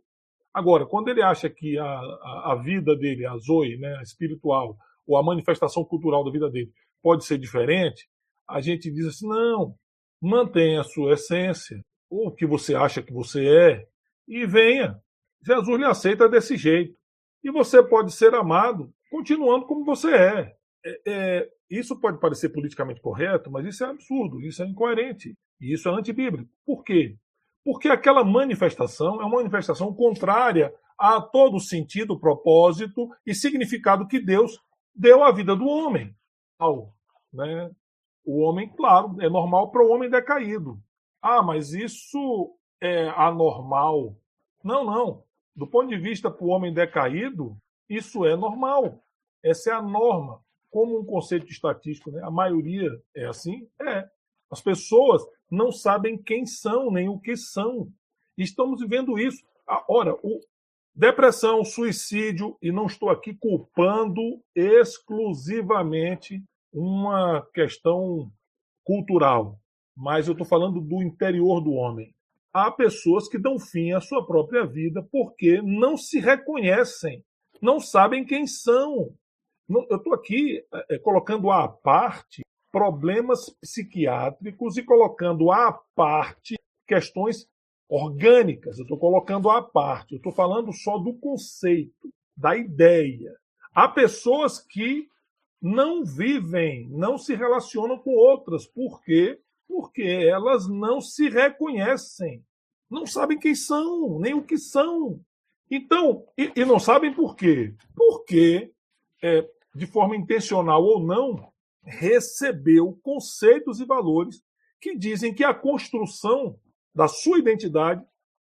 [0.55, 4.77] Agora, quando ele acha que a, a, a vida dele, a Zoe, né, a espiritual,
[5.05, 6.71] ou a manifestação cultural da vida dele
[7.03, 8.07] pode ser diferente,
[8.49, 9.75] a gente diz assim: não,
[10.21, 13.85] mantenha a sua essência, ou o que você acha que você é,
[14.25, 14.97] e venha.
[15.45, 16.95] Jesus lhe aceita desse jeito.
[17.43, 20.55] E você pode ser amado continuando como você é.
[20.85, 25.73] é, é isso pode parecer politicamente correto, mas isso é absurdo, isso é incoerente, e
[25.73, 26.49] isso é antibíblico.
[26.65, 27.17] Por quê?
[27.65, 34.61] Porque aquela manifestação é uma manifestação contrária a todo sentido, propósito e significado que Deus
[34.93, 36.15] deu à vida do homem.
[37.33, 37.71] Né?
[38.23, 40.79] O homem, claro, é normal para o homem decaído.
[41.19, 44.15] Ah, mas isso é anormal.
[44.63, 45.23] Não, não.
[45.55, 47.57] Do ponto de vista para o homem decaído,
[47.89, 49.03] isso é normal.
[49.43, 50.39] Essa é a norma.
[50.69, 52.21] Como um conceito estatístico, né?
[52.23, 53.67] a maioria é assim?
[53.81, 54.07] É.
[54.51, 57.87] As pessoas não sabem quem são, nem o que são.
[58.37, 59.43] Estamos vivendo isso.
[59.67, 60.39] Ah, ora, o
[60.95, 64.21] depressão, suicídio, e não estou aqui culpando
[64.55, 66.41] exclusivamente
[66.73, 68.31] uma questão
[68.83, 69.59] cultural,
[69.95, 72.13] mas eu estou falando do interior do homem.
[72.53, 77.23] Há pessoas que dão fim à sua própria vida porque não se reconhecem,
[77.61, 79.13] não sabem quem são.
[79.67, 82.44] Eu estou aqui é, colocando à parte
[82.75, 87.47] problemas psiquiátricos e colocando à parte questões
[87.87, 88.77] orgânicas.
[88.77, 90.11] Eu estou colocando à parte.
[90.11, 93.33] Eu estou falando só do conceito, da ideia.
[93.73, 95.07] Há pessoas que
[95.61, 98.67] não vivem, não se relacionam com outras.
[98.67, 99.39] Por quê?
[99.69, 102.43] Porque elas não se reconhecem.
[102.89, 105.21] Não sabem quem são, nem o que são.
[105.71, 107.73] Então, e, e não sabem por quê?
[107.95, 108.69] Porque,
[109.23, 111.54] é, de forma intencional ou não,
[111.85, 114.41] recebeu conceitos e valores
[114.81, 116.59] que dizem que a construção
[116.93, 118.03] da sua identidade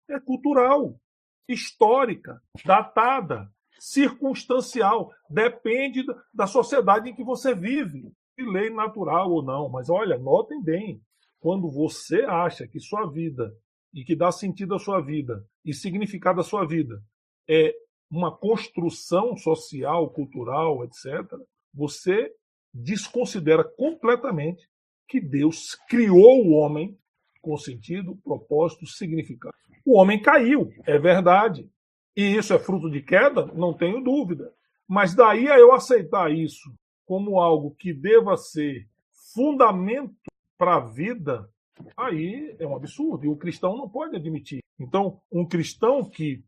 [0.10, 1.00] é cultural,
[1.48, 3.50] histórica, datada,
[3.80, 9.70] circunstancial, depende da sociedade em que você vive, de lei natural ou não.
[9.70, 11.02] Mas olha, notem bem,
[11.40, 13.52] quando você acha que sua vida
[13.94, 17.02] e que dá sentido à sua vida e significado à sua vida
[17.50, 17.74] é
[18.10, 21.26] uma construção social, cultural, etc.,
[21.74, 22.32] você
[22.74, 24.68] desconsidera completamente
[25.08, 26.98] que Deus criou o homem
[27.42, 29.56] com sentido, propósito, significado.
[29.86, 31.70] O homem caiu, é verdade.
[32.16, 33.46] E isso é fruto de queda?
[33.48, 34.54] Não tenho dúvida.
[34.88, 36.72] Mas daí a eu aceitar isso
[37.06, 38.88] como algo que deva ser
[39.34, 40.16] fundamento
[40.58, 41.50] para a vida,
[41.98, 43.26] aí é um absurdo.
[43.26, 44.60] E o cristão não pode admitir.
[44.80, 46.44] Então, um cristão que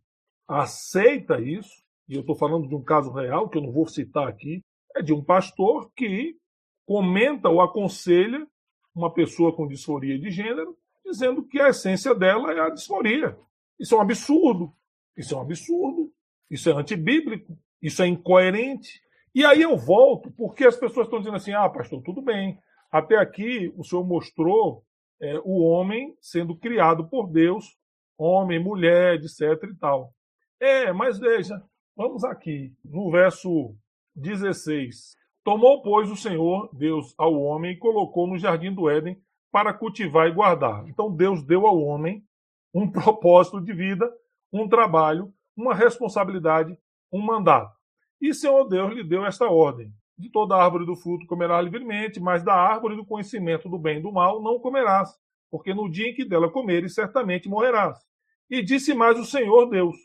[0.47, 4.27] aceita isso, e eu estou falando de um caso real, que eu não vou citar
[4.27, 4.61] aqui,
[4.95, 6.35] é de um pastor que
[6.85, 8.45] comenta ou aconselha
[8.95, 13.37] uma pessoa com disforia de gênero, dizendo que a essência dela é a disforia.
[13.79, 14.73] Isso é um absurdo.
[15.17, 16.11] Isso é um absurdo.
[16.49, 17.57] Isso é antibíblico.
[17.81, 19.01] Isso é incoerente.
[19.33, 22.57] E aí eu volto, porque as pessoas estão dizendo assim: ah, pastor, tudo bem.
[22.91, 24.85] Até aqui o senhor mostrou
[25.19, 27.75] é, o homem sendo criado por Deus,
[28.17, 29.41] homem, mulher, etc.
[29.63, 30.13] e tal.
[30.59, 31.61] É, mas veja,
[31.95, 33.75] vamos aqui, no verso
[34.15, 35.15] 16.
[35.43, 39.17] Tomou, pois, o Senhor Deus ao homem e colocou no jardim do Éden
[39.51, 40.87] para cultivar e guardar.
[40.87, 42.23] Então Deus deu ao homem
[42.73, 44.09] um propósito de vida,
[44.51, 46.77] um trabalho, uma responsabilidade,
[47.11, 47.75] um mandato.
[48.21, 52.43] E Senhor Deus lhe deu esta ordem: de toda árvore do fruto comerás livremente, mas
[52.43, 55.09] da árvore do conhecimento do bem e do mal não comerás,
[55.51, 57.97] porque no dia em que dela comeres, certamente morrerás.
[58.49, 59.95] E disse mais o Senhor Deus: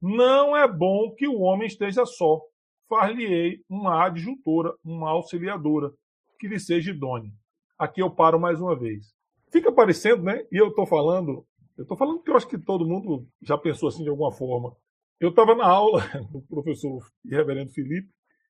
[0.00, 2.40] Não é bom que o homem esteja só
[2.88, 5.90] far-lhe-ei uma adjuntora, uma auxiliadora,
[6.38, 7.30] que lhe seja idônea.
[7.78, 9.14] Aqui eu paro mais uma vez.
[9.50, 10.44] Fica parecendo, né?
[10.50, 11.46] E eu estou falando,
[11.76, 14.74] eu estou falando que eu acho que todo mundo já pensou assim de alguma forma.
[15.20, 18.08] Eu estava na aula do professor reverendo Felipe,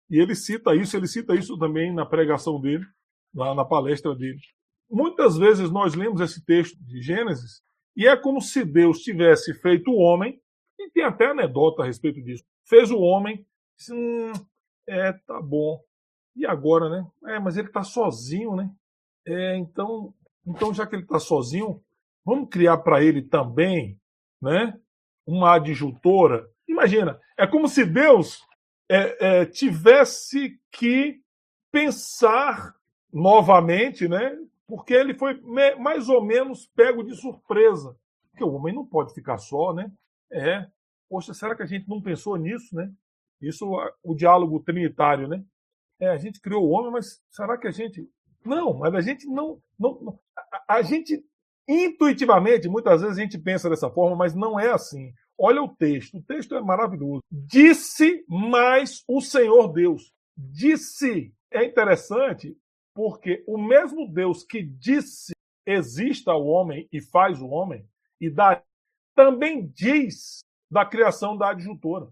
[0.08, 2.84] e ele cita isso, ele cita isso também na pregação dele,
[3.34, 4.38] lá na palestra dele.
[4.90, 7.60] Muitas vezes nós lemos esse texto de Gênesis
[7.96, 10.38] e é como se Deus tivesse feito o homem,
[10.78, 12.44] e tem até anedota a respeito disso.
[12.68, 13.44] Fez o homem,
[13.76, 14.32] disse, hum,
[14.86, 15.80] é, tá bom.
[16.34, 17.06] E agora, né?
[17.34, 18.70] É, mas ele está sozinho, né?
[19.26, 20.14] É, então,
[20.46, 21.82] então, já que ele está sozinho,
[22.24, 23.98] vamos criar para ele também,
[24.40, 24.78] né?
[25.26, 26.48] Uma adjuntora.
[26.68, 28.44] Imagina, é como se Deus
[28.88, 31.20] é, é, tivesse que
[31.72, 32.74] pensar
[33.12, 34.36] novamente, né?
[34.66, 35.40] Porque ele foi
[35.78, 37.96] mais ou menos pego de surpresa.
[38.30, 39.90] Porque o homem não pode ficar só, né?
[40.30, 40.66] É.
[41.08, 42.92] Poxa, será que a gente não pensou nisso, né?
[43.40, 43.66] Isso,
[44.02, 45.44] o diálogo trinitário, né?
[46.00, 48.08] É, a gente criou o homem, mas será que a gente.
[48.44, 49.60] Não, mas a gente não.
[49.78, 51.24] não, não a, a gente,
[51.68, 55.12] intuitivamente, muitas vezes a gente pensa dessa forma, mas não é assim.
[55.38, 57.22] Olha o texto, o texto é maravilhoso.
[57.30, 60.12] Disse mais o Senhor Deus.
[60.36, 61.32] Disse.
[61.50, 62.56] É interessante
[62.94, 65.32] porque o mesmo Deus que disse
[65.66, 67.84] exista o homem e faz o homem,
[68.20, 68.62] e dá,
[69.14, 72.08] também diz da criação da adjuntora.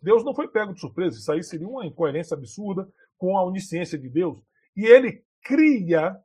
[0.00, 3.98] Deus não foi pego de surpresa, isso aí seria uma incoerência absurda com a onisciência
[3.98, 4.38] de Deus.
[4.76, 6.16] E ele cria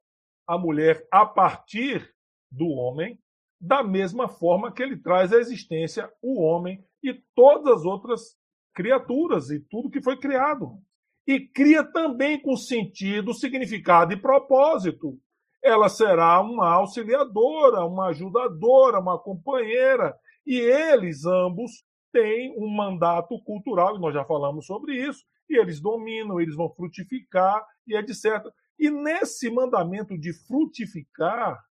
[0.48, 2.14] a mulher a partir
[2.52, 3.20] do homem,
[3.60, 8.38] da mesma forma que ele traz à existência o homem e todas as outras
[8.74, 10.80] criaturas e tudo que foi criado
[11.26, 15.18] e cria também com sentido, significado e propósito.
[15.64, 20.14] Ela será uma auxiliadora, uma ajudadora, uma companheira,
[20.46, 21.72] e eles ambos
[22.14, 26.70] têm um mandato cultural, e nós já falamos sobre isso, e eles dominam, eles vão
[26.70, 28.46] frutificar e etc.
[28.80, 31.62] E nesse mandamento de frutificar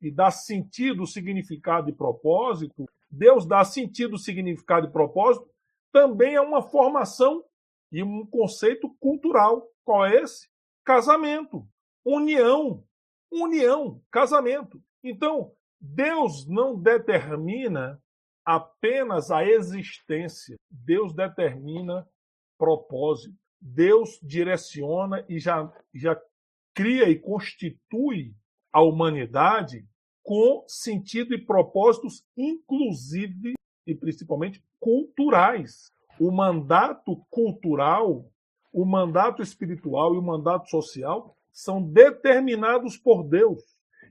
[0.00, 5.48] e dar sentido, significado e propósito, Deus dá sentido, significado e propósito
[5.92, 7.44] também a uma formação
[7.92, 9.68] e um conceito cultural.
[9.84, 10.48] Qual é esse?
[10.84, 11.66] Casamento,
[12.04, 12.82] união,
[13.30, 14.82] união, casamento.
[15.04, 18.00] Então, Deus não determina
[18.44, 22.06] apenas a existência, Deus determina
[22.58, 23.36] propósito.
[23.60, 26.20] Deus direciona e já, já
[26.74, 28.34] cria e constitui
[28.72, 29.86] a humanidade
[30.22, 33.54] com sentido e propósitos, inclusive
[33.86, 38.30] e principalmente culturais o mandato cultural,
[38.72, 43.60] o mandato espiritual e o mandato social são determinados por Deus.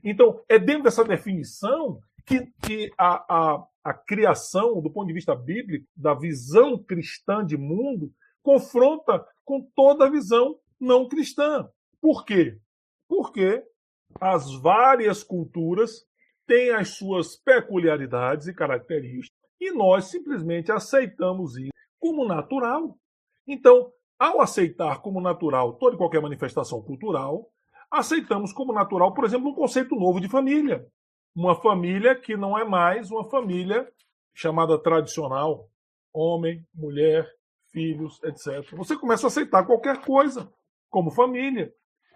[0.04, 5.34] Então, é dentro dessa definição que, que a, a, a criação, do ponto de vista
[5.34, 11.68] bíblico, da visão cristã de mundo, confronta com toda a visão não cristã.
[12.00, 12.58] Por quê?
[13.08, 13.62] Porque
[14.20, 16.04] as várias culturas
[16.46, 22.98] têm as suas peculiaridades e características e nós simplesmente aceitamos isso como natural.
[23.46, 27.48] Então, ao aceitar como natural toda e qualquer manifestação cultural,
[27.90, 30.84] aceitamos como natural, por exemplo, um conceito novo de família.
[31.34, 33.90] Uma família que não é mais uma família
[34.34, 35.68] chamada tradicional,
[36.12, 37.26] homem, mulher,
[37.70, 38.70] filhos, etc.
[38.76, 40.52] Você começa a aceitar qualquer coisa
[40.90, 41.72] como família.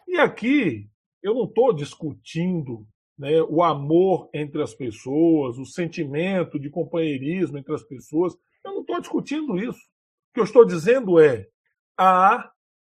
[0.07, 0.88] E aqui
[1.22, 2.87] eu não estou discutindo
[3.18, 8.37] né, o amor entre as pessoas, o sentimento de companheirismo entre as pessoas.
[8.64, 9.81] Eu não estou discutindo isso.
[9.81, 11.48] O que eu estou dizendo é
[11.98, 12.50] há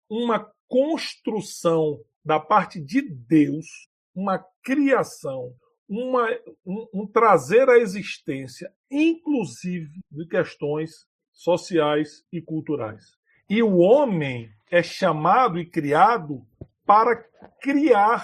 [0.10, 3.66] uma construção da parte de Deus,
[4.16, 5.54] uma criação,
[5.88, 6.28] uma,
[6.66, 13.18] um, um trazer à existência, inclusive de questões sociais e culturais.
[13.50, 16.46] E o homem é chamado e criado
[16.86, 17.16] para
[17.62, 18.24] criar,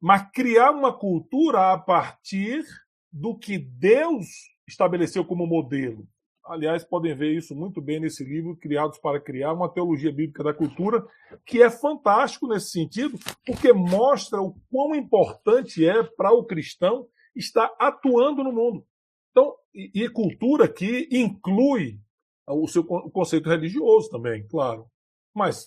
[0.00, 2.64] mas criar uma cultura a partir
[3.12, 4.26] do que Deus
[4.66, 6.06] estabeleceu como modelo.
[6.44, 10.52] Aliás, podem ver isso muito bem nesse livro, Criados para Criar, uma teologia bíblica da
[10.52, 11.06] cultura,
[11.46, 13.16] que é fantástico nesse sentido,
[13.46, 18.84] porque mostra o quão importante é para o cristão estar atuando no mundo.
[19.30, 22.00] Então, e, e cultura que inclui
[22.46, 24.86] o seu o conceito religioso também, claro.
[25.34, 25.66] Mas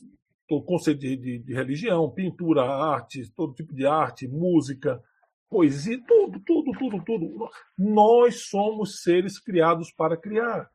[0.49, 5.01] o conceito de, de, de religião, pintura, arte, todo tipo de arte, música,
[5.55, 7.49] poesia, tudo, tudo, tudo, tudo.
[7.77, 10.69] Nós somos seres criados para criar.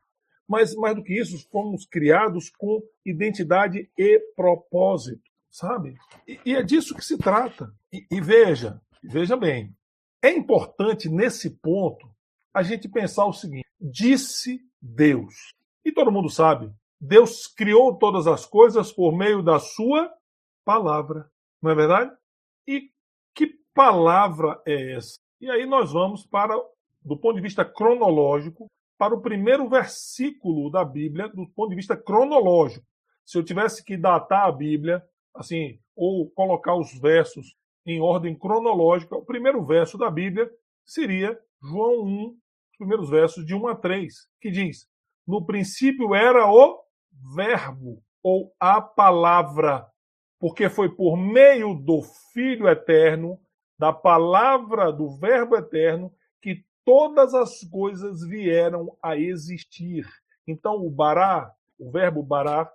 [0.47, 5.21] Mas, mais do que isso, fomos criados com identidade e propósito,
[5.51, 5.95] sabe?
[6.27, 7.71] E, e é disso que se trata.
[7.93, 9.75] E, e veja, veja bem,
[10.21, 12.09] é importante nesse ponto
[12.51, 15.53] a gente pensar o seguinte: disse Deus.
[15.85, 20.11] E todo mundo sabe Deus criou todas as coisas por meio da sua
[20.63, 21.31] palavra.
[21.59, 22.11] Não é verdade?
[23.73, 25.15] Palavra é essa?
[25.39, 26.55] E aí nós vamos para,
[27.01, 28.67] do ponto de vista cronológico,
[28.97, 32.85] para o primeiro versículo da Bíblia, do ponto de vista cronológico.
[33.25, 35.01] Se eu tivesse que datar a Bíblia,
[35.33, 37.55] assim, ou colocar os versos
[37.85, 40.49] em ordem cronológica, o primeiro verso da Bíblia
[40.85, 44.85] seria João 1, os primeiros versos de 1 a 3, que diz:
[45.25, 46.79] No princípio era o
[47.35, 49.87] Verbo, ou a palavra,
[50.39, 52.01] porque foi por meio do
[52.33, 53.39] Filho eterno,
[53.81, 60.07] da palavra do Verbo eterno, que todas as coisas vieram a existir.
[60.45, 62.71] Então, o bará, o verbo bará,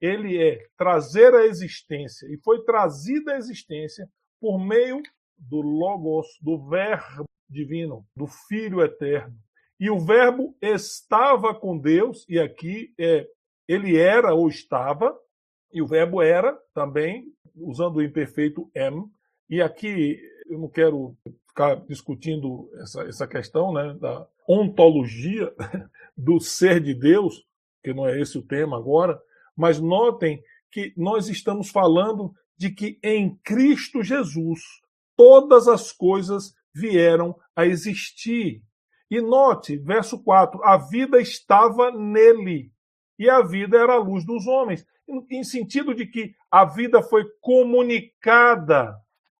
[0.00, 4.08] ele é trazer a existência, e foi trazida a existência
[4.40, 5.02] por meio
[5.36, 9.36] do Logos, do Verbo divino, do Filho eterno.
[9.78, 13.28] E o Verbo estava com Deus, e aqui é
[13.68, 15.14] ele era ou estava,
[15.70, 19.10] e o verbo era também, usando o imperfeito am.
[19.50, 20.18] E aqui
[20.48, 21.16] eu não quero
[21.48, 25.52] ficar discutindo essa, essa questão né, da ontologia
[26.16, 27.44] do ser de Deus,
[27.82, 29.20] que não é esse o tema agora,
[29.56, 34.60] mas notem que nós estamos falando de que em Cristo Jesus
[35.16, 38.62] todas as coisas vieram a existir.
[39.10, 42.70] E note, verso 4: a vida estava nele
[43.18, 44.84] e a vida era a luz dos homens.
[45.30, 48.94] Em sentido de que a vida foi comunicada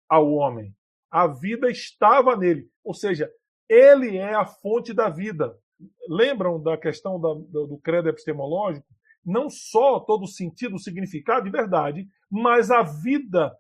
[0.09, 0.76] ao homem.
[1.17, 2.69] A vida estava nele.
[2.85, 3.33] Ou seja,
[3.67, 5.59] ele é a fonte da vida.
[6.07, 8.87] Lembram da questão da, do, do credo epistemológico?
[9.25, 13.51] Não só todo o sentido, o significado e verdade, mas a vida,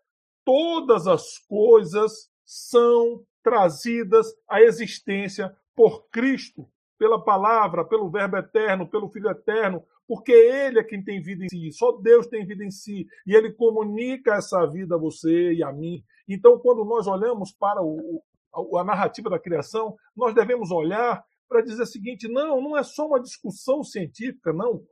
[0.44, 9.09] todas as coisas são trazidas à existência por Cristo, pela palavra, pelo Verbo eterno, pelo
[9.09, 12.70] Filho eterno, porque Ele é quem tem vida em si, só Deus tem vida em
[12.70, 16.02] si, e Ele comunica essa vida a você e a mim.
[16.28, 18.22] Então, quando nós olhamos para o,
[18.54, 22.82] a, a narrativa da criação, nós devemos olhar para dizer o seguinte: não, não é
[22.82, 24.82] só uma discussão científica, não.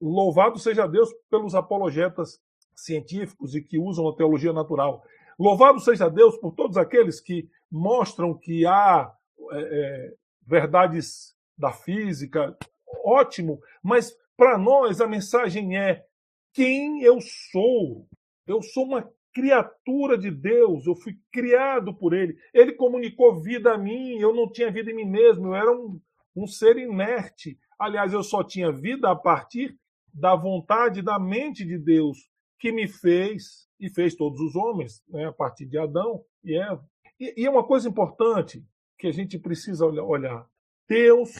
[0.00, 2.40] Louvado seja Deus pelos apologetas
[2.74, 5.02] científicos e que usam a teologia natural.
[5.38, 9.12] Louvado seja Deus por todos aqueles que mostram que há
[9.52, 10.14] é, é,
[10.46, 12.56] verdades da física,
[13.04, 16.04] ótimo, mas para nós, a mensagem é:
[16.52, 18.06] quem eu sou?
[18.46, 22.36] Eu sou uma criatura de Deus, eu fui criado por Ele.
[22.52, 26.00] Ele comunicou vida a mim, eu não tinha vida em mim mesmo, eu era um,
[26.36, 27.58] um ser inerte.
[27.78, 29.76] Aliás, eu só tinha vida a partir
[30.12, 32.18] da vontade, da mente de Deus,
[32.58, 36.84] que me fez e fez todos os homens, né, a partir de Adão e Eva.
[37.18, 38.62] E, e é uma coisa importante
[38.98, 40.46] que a gente precisa olhar:
[40.88, 41.30] Deus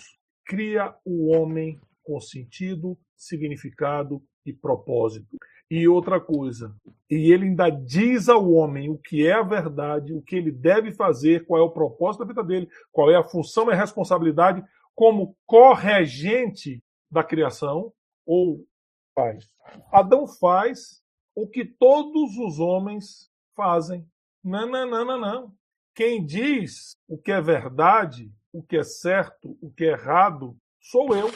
[0.45, 5.37] cria o homem com sentido, significado e propósito.
[5.71, 6.75] E outra coisa,
[7.09, 10.93] e ele ainda diz ao homem o que é a verdade, o que ele deve
[10.93, 14.63] fazer, qual é o propósito da vida dele, qual é a função e a responsabilidade
[14.95, 17.93] como corregente da criação
[18.27, 18.67] ou
[19.15, 19.49] faz.
[19.91, 21.03] Adão faz
[21.35, 24.07] o que todos os homens fazem.
[24.45, 25.53] Não, não, não, não, não.
[25.95, 31.15] Quem diz o que é verdade, o que é certo, o que é errado, sou
[31.17, 31.31] eu.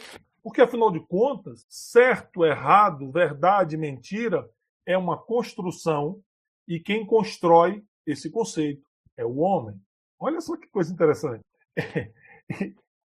[0.47, 4.49] Porque, afinal de contas, certo, errado, verdade, mentira
[4.87, 6.23] é uma construção
[6.69, 8.87] e quem constrói esse conceito
[9.17, 9.75] é o homem.
[10.21, 11.43] Olha só que coisa interessante.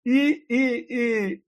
[0.04, 1.40] E, e,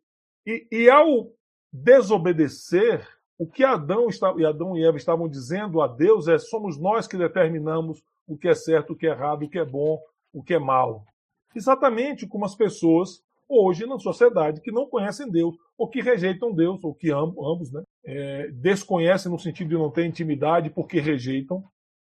[0.46, 1.32] e, e, ao
[1.72, 3.04] desobedecer,
[3.36, 7.08] o que Adão, está, e Adão e Eva estavam dizendo a Deus é: somos nós
[7.08, 10.00] que determinamos o que é certo, o que é errado, o que é bom,
[10.32, 11.04] o que é mal.
[11.52, 16.82] Exatamente como as pessoas hoje na sociedade que não conhecem Deus, ou que rejeitam Deus,
[16.82, 21.64] ou que ambos né, é, desconhecem no sentido de não ter intimidade porque rejeitam,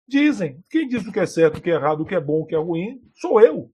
[0.06, 0.62] dizem.
[0.70, 2.46] Quem diz o que é certo, o que é errado, o que é bom, o
[2.46, 3.70] que é ruim, sou eu.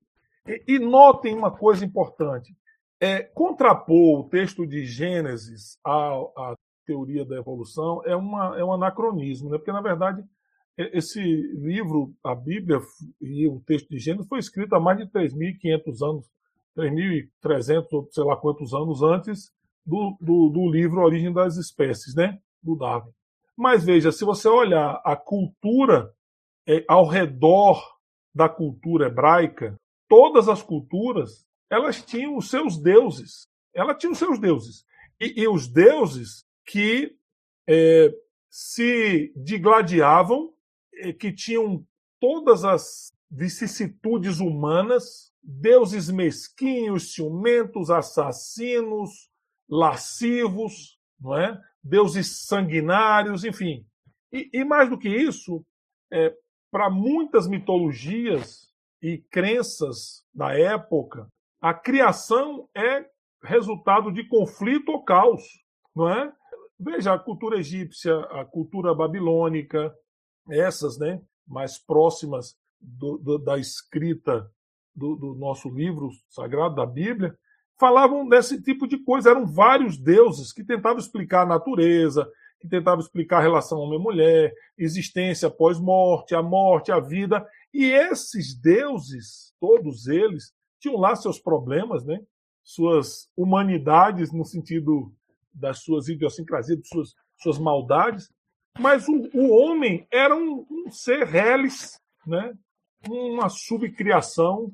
[0.46, 2.54] E, e notem uma coisa importante.
[3.00, 6.54] É, contrapor o texto de Gênesis à, à
[6.86, 9.56] teoria da evolução é, uma, é um anacronismo, né?
[9.56, 10.22] porque, na verdade,
[10.76, 12.80] esse livro, a Bíblia
[13.20, 16.26] e o texto de Gênesis, foi escrito há mais de 3.500 anos
[16.77, 19.53] 3.300 ou sei lá quantos anos antes
[19.85, 22.39] do, do, do, livro Origem das Espécies, né?
[22.62, 23.11] do Darwin.
[23.57, 26.12] Mas veja, se você olhar a cultura
[26.66, 27.83] é, ao redor
[28.35, 29.77] da cultura hebraica,
[30.09, 33.49] todas as culturas elas tinham os seus deuses.
[33.73, 34.85] Ela tinha os seus deuses.
[35.21, 37.16] E, e os deuses que
[37.68, 38.12] é,
[38.51, 40.53] se digladiavam,
[40.95, 41.85] é, que tinham
[42.21, 49.30] todas as vicissitudes humanas deuses mesquinhos, ciumentos, assassinos,
[49.68, 51.61] lascivos, não é?
[51.82, 53.86] deuses sanguinários, enfim.
[54.32, 55.64] E, e mais do que isso,
[56.12, 56.34] é,
[56.70, 58.68] para muitas mitologias
[59.03, 61.26] e crenças da época,
[61.61, 63.07] a criação é
[63.43, 65.43] resultado de conflito ou caos,
[65.95, 66.32] não é?
[66.78, 69.95] Veja a cultura egípcia, a cultura babilônica,
[70.49, 74.51] essas, né, mais próximas do, do, da escrita
[74.95, 77.34] do, do, nosso livro sagrado, da Bíblia,
[77.78, 79.30] falavam desse tipo de coisa.
[79.30, 82.30] Eram vários deuses que tentavam explicar a natureza,
[82.61, 87.47] que tentavam explicar a relação homem-mulher, existência após morte, a morte, a vida.
[87.72, 92.20] E esses deuses, todos eles, tinham lá seus problemas, né?
[92.62, 95.12] suas humanidades, no sentido
[95.53, 98.30] das suas idiosincrasias, suas, suas maldades,
[98.78, 102.55] mas o, o homem era um, um ser reles, né?
[103.09, 104.72] Uma subcriação,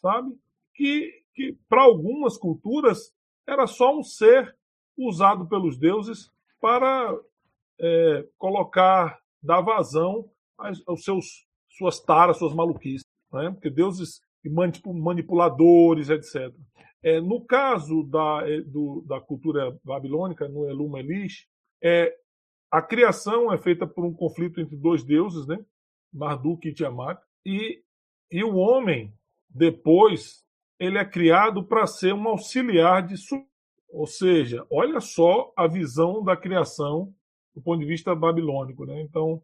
[0.00, 0.34] sabe?
[0.74, 3.14] Que, que para algumas culturas
[3.46, 4.56] era só um ser
[4.96, 7.14] usado pelos deuses para
[7.78, 10.30] é, colocar, dar vazão
[10.86, 11.46] aos seus
[11.76, 13.50] suas taras, suas maluquices, né?
[13.50, 14.20] porque deuses
[14.84, 16.54] manipuladores, etc.
[17.02, 21.46] É, no caso da, é, do, da cultura babilônica, no Eluma Elish,
[21.82, 22.16] é,
[22.70, 25.58] a criação é feita por um conflito entre dois deuses, né?
[26.12, 27.80] Marduk e Tiamat, e,
[28.30, 29.14] e o homem,
[29.48, 30.44] depois,
[30.80, 33.14] ele é criado para ser um auxiliar de
[33.88, 37.14] ou seja, olha só a visão da criação
[37.54, 38.84] do ponto de vista babilônico.
[38.84, 39.00] Né?
[39.00, 39.40] Então,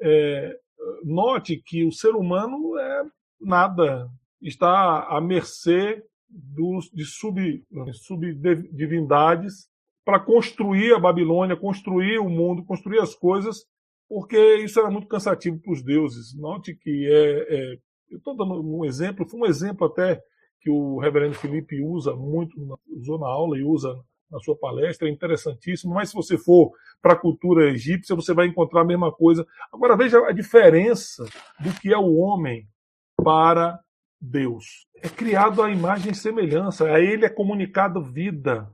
[0.00, 0.56] é,
[1.02, 3.02] note que o ser humano é
[3.40, 4.08] nada,
[4.42, 9.68] está à mercê dos, de sub, subdivindades
[10.04, 13.66] para construir a Babilônia, construir o mundo, construir as coisas,
[14.08, 16.34] porque isso era muito cansativo para os deuses.
[16.34, 17.78] Note que é, é
[18.10, 20.20] eu estou dando um exemplo, foi um exemplo até
[20.60, 22.56] que o reverendo Felipe usa muito,
[22.88, 23.94] usou na aula e usa
[24.30, 28.46] na sua palestra, é interessantíssimo, mas se você for para a cultura egípcia, você vai
[28.46, 29.46] encontrar a mesma coisa.
[29.72, 31.24] Agora veja a diferença
[31.60, 32.66] do que é o homem
[33.16, 33.78] para
[34.20, 34.86] Deus.
[34.96, 38.68] É criado à imagem e semelhança, a ele é comunicado vida,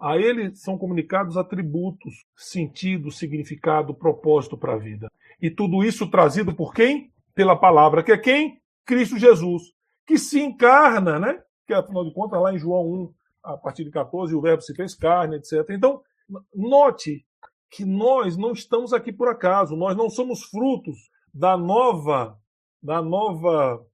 [0.00, 5.10] a ele são comunicados atributos, sentido, significado, propósito para a vida.
[5.40, 7.12] E tudo isso trazido por quem?
[7.34, 8.60] Pela palavra, que é quem?
[8.84, 9.62] Cristo Jesus,
[10.06, 11.40] que se encarna, né?
[11.66, 14.74] Que afinal de contas, lá em João 1, a partir de 14, o verbo se
[14.74, 15.64] fez carne, etc.
[15.70, 16.02] Então,
[16.54, 17.24] note
[17.70, 20.96] que nós não estamos aqui por acaso, nós não somos frutos
[21.32, 22.36] da nova
[22.82, 23.84] da nova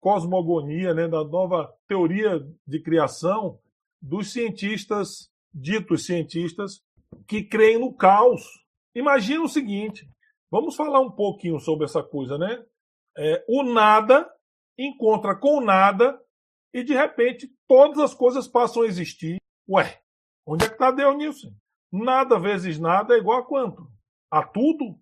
[0.00, 3.58] cosmogonia, né, da nova teoria de criação
[4.00, 6.82] dos cientistas, ditos cientistas,
[7.26, 8.42] que creem no caos.
[8.94, 10.08] Imagina o seguinte:
[10.50, 12.64] vamos falar um pouquinho sobre essa coisa, né?
[13.16, 14.30] É, o nada
[14.78, 16.20] encontra com o nada
[16.74, 19.38] e de repente todas as coisas passam a existir.
[19.68, 19.98] Ué,
[20.46, 21.50] onde é que está Deus nisso?
[21.90, 23.88] Nada vezes nada é igual a quanto?
[24.30, 24.98] A tudo?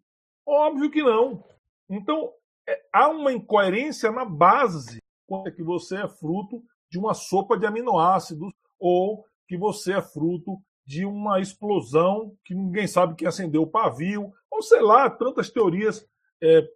[0.46, 1.42] Óbvio que não.
[1.90, 2.32] Então,
[2.68, 7.58] é, há uma incoerência na base quando é que você é fruto de uma sopa
[7.58, 13.62] de aminoácidos ou que você é fruto de uma explosão que ninguém sabe quem acendeu
[13.62, 16.06] o pavio, ou sei lá, tantas teorias
[16.42, 16.68] é,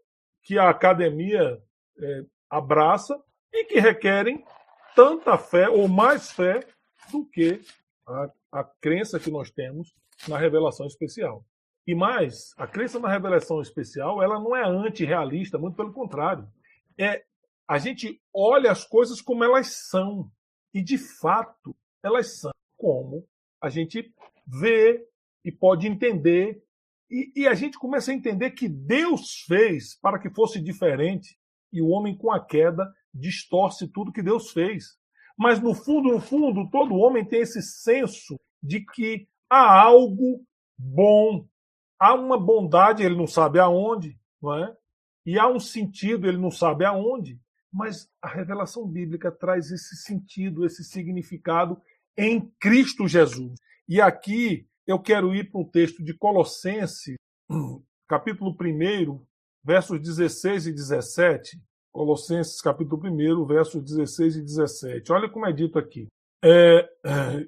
[0.43, 1.62] que a academia
[1.99, 3.21] é, abraça
[3.53, 4.45] e que requerem
[4.95, 6.66] tanta fé ou mais fé
[7.11, 7.61] do que
[8.07, 9.95] a, a crença que nós temos
[10.27, 11.45] na revelação especial.
[11.87, 16.47] E mais, a crença na revelação especial, ela não é antirrealista, muito pelo contrário.
[16.99, 17.25] É
[17.69, 20.31] a gente olha as coisas como elas são.
[20.73, 23.26] E de fato, elas são como
[23.61, 24.11] a gente
[24.47, 25.05] vê
[25.45, 26.62] e pode entender.
[27.11, 31.37] E, e, a gente começa a entender que Deus fez para que fosse diferente.
[31.72, 34.97] E o homem, com a queda, distorce tudo que Deus fez.
[35.37, 40.45] Mas no fundo, no fundo, todo homem tem esse senso de que há algo
[40.76, 41.47] bom,
[41.99, 44.76] há uma bondade, ele não sabe aonde, não é?
[45.24, 47.41] E há um sentido, ele não sabe aonde,
[47.72, 51.81] mas a revelação bíblica traz esse sentido, esse significado
[52.19, 53.55] em Cristo Jesus.
[53.89, 57.14] E aqui eu quero ir para o texto de Colossenses,
[58.09, 59.25] capítulo 1,
[59.62, 61.62] versos 16 e 17,
[61.93, 65.12] Colossenses capítulo 1, versos 16 e 17.
[65.12, 66.09] Olha como é dito aqui.
[66.45, 67.47] É, é,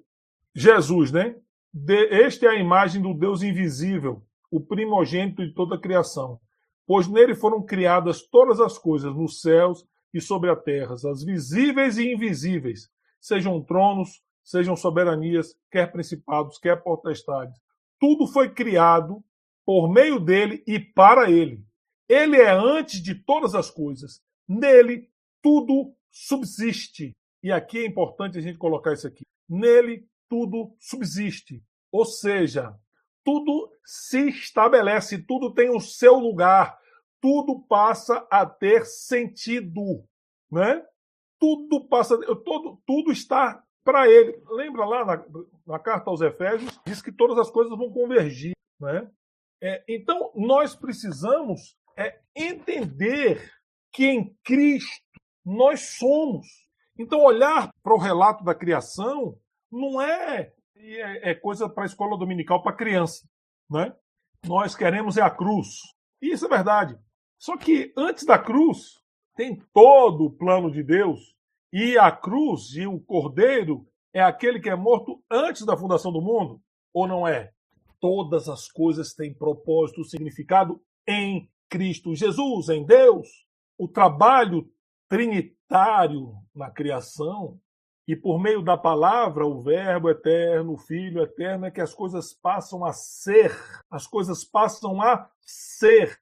[0.54, 1.34] Jesus, né?
[1.74, 6.40] De, este é a imagem do Deus invisível, o primogênito de toda a criação.
[6.86, 11.98] Pois nele foram criadas todas as coisas, nos céus e sobre a terra, as visíveis
[11.98, 12.88] e invisíveis,
[13.20, 17.58] sejam tronos, sejam soberanias, quer principados, quer potestades.
[17.98, 19.22] Tudo foi criado
[19.64, 21.64] por meio dele e para ele.
[22.08, 24.20] Ele é antes de todas as coisas
[24.50, 25.08] Nele
[25.40, 27.12] tudo subsiste.
[27.40, 29.22] E aqui é importante a gente colocar isso aqui.
[29.48, 31.62] Nele tudo subsiste.
[31.92, 32.74] Ou seja,
[33.24, 36.76] tudo se estabelece, tudo tem o seu lugar,
[37.20, 40.04] tudo passa a ter sentido,
[40.50, 40.84] né?
[41.38, 44.40] Tudo passa, todo, tudo está para ele.
[44.48, 45.24] Lembra lá na,
[45.66, 49.10] na, carta aos Efésios, diz que todas as coisas vão convergir, né?
[49.60, 53.52] É, então nós precisamos é, entender
[53.92, 55.04] que em Cristo
[55.44, 56.46] nós somos.
[56.96, 59.36] Então olhar para o relato da criação
[59.70, 63.28] não é é, é coisa para a escola dominical para criança,
[63.68, 63.94] né?
[64.46, 65.80] Nós queremos é a cruz.
[66.22, 66.96] Isso é verdade.
[67.38, 69.00] Só que antes da cruz
[69.36, 71.34] tem todo o plano de Deus
[71.72, 76.20] e a cruz e o cordeiro é aquele que é morto antes da fundação do
[76.20, 76.60] mundo
[76.92, 77.52] ou não é?
[78.00, 83.28] Todas as coisas têm propósito, significado em Cristo Jesus, em Deus.
[83.78, 84.68] O trabalho
[85.08, 87.60] trinitário na criação
[88.10, 92.34] e por meio da palavra, o Verbo eterno, o Filho eterno, é que as coisas
[92.34, 93.52] passam a ser,
[93.88, 96.18] as coisas passam a ser.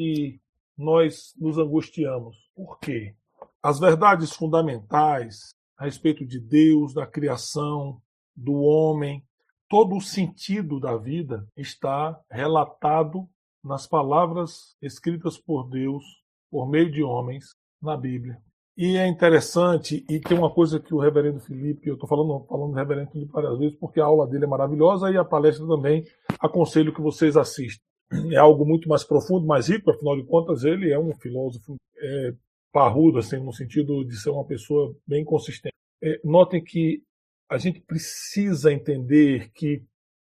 [0.00, 0.40] E
[0.76, 2.36] nós nos angustiamos.
[2.56, 3.14] Por quê?
[3.62, 8.00] As verdades fundamentais a respeito de Deus, da criação,
[8.36, 9.22] do homem,
[9.68, 13.28] todo o sentido da vida está relatado
[13.62, 16.04] nas palavras escritas por Deus,
[16.50, 17.46] por meio de homens,
[17.82, 18.40] na Bíblia.
[18.76, 22.70] E é interessante, e tem uma coisa que o reverendo Felipe, eu estou falando, falando
[22.70, 26.04] do reverendo Felipe várias vezes, porque a aula dele é maravilhosa e a palestra também,
[26.38, 27.82] aconselho que vocês assistam.
[28.30, 32.32] É algo muito mais profundo, mais rico, afinal de contas, ele é um filósofo é,
[32.78, 35.74] parrudo, assim, no sentido de ser uma pessoa bem consistente.
[36.00, 37.02] É, notem que
[37.50, 39.82] a gente precisa entender que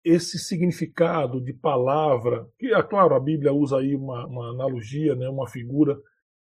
[0.03, 5.27] esse significado de palavra, que, é claro, a Bíblia usa aí uma, uma analogia, né,
[5.27, 5.99] uma figura,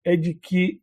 [0.04, 0.82] é de que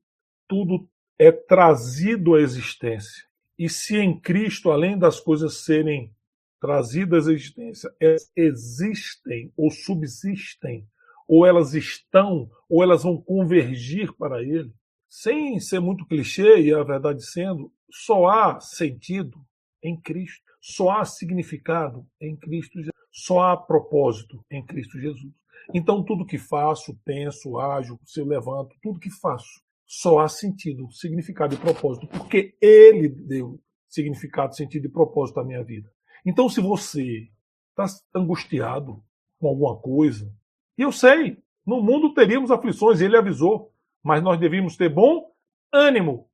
[0.48, 0.88] tudo
[1.18, 3.22] é trazido à existência.
[3.58, 6.10] E se em Cristo, além das coisas serem
[6.58, 10.88] trazidas à existência, elas existem ou subsistem,
[11.28, 14.72] ou elas estão, ou elas vão convergir para Ele,
[15.12, 19.38] sem ser muito clichê, e a verdade sendo, só há sentido
[19.82, 25.30] em Cristo, só há significado em Cristo Jesus, só há propósito em Cristo Jesus.
[25.74, 30.90] Então, tudo que faço, penso, ajo, se eu levanto, tudo que faço, só há sentido,
[30.90, 33.60] significado e propósito, porque Ele deu
[33.90, 35.92] significado, sentido e propósito à minha vida.
[36.24, 37.28] Então, se você
[37.68, 37.84] está
[38.14, 39.04] angustiado
[39.38, 40.34] com alguma coisa,
[40.78, 41.36] e eu sei,
[41.66, 43.71] no mundo teríamos aflições, ele avisou,
[44.02, 45.30] mas nós devíamos ter bom
[45.72, 46.28] ânimo,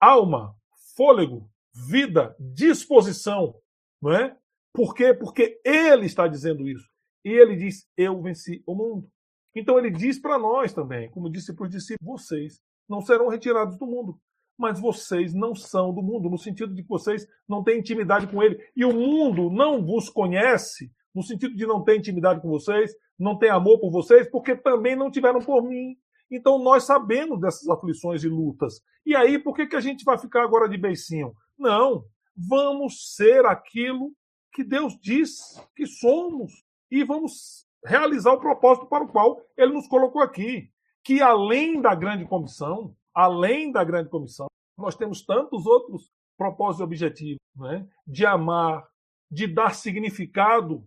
[0.00, 0.54] alma,
[0.96, 1.50] fôlego,
[1.88, 3.54] vida, disposição,
[4.00, 4.36] não é?
[4.72, 5.14] Por quê?
[5.14, 6.88] Porque ele está dizendo isso.
[7.24, 9.08] E ele diz: Eu venci o mundo.
[9.54, 13.78] Então ele diz para nós também, como disse para os discípulos, vocês não serão retirados
[13.78, 14.18] do mundo.
[14.58, 18.42] Mas vocês não são do mundo, no sentido de que vocês não têm intimidade com
[18.42, 18.58] ele.
[18.76, 23.38] E o mundo não vos conhece, no sentido de não ter intimidade com vocês, não
[23.38, 25.96] tem amor por vocês, porque também não tiveram por mim.
[26.34, 28.80] Então nós sabemos dessas aflições e lutas.
[29.06, 31.32] E aí, por que, que a gente vai ficar agora de beicinho?
[31.58, 32.04] Não.
[32.36, 34.12] Vamos ser aquilo
[34.52, 36.52] que Deus diz que somos.
[36.90, 40.70] E vamos realizar o propósito para o qual Ele nos colocou aqui
[41.04, 46.84] que além da grande comissão, além da grande comissão, nós temos tantos outros propósitos e
[46.84, 47.86] objetivos, né?
[48.06, 48.88] de amar,
[49.30, 50.82] de dar significado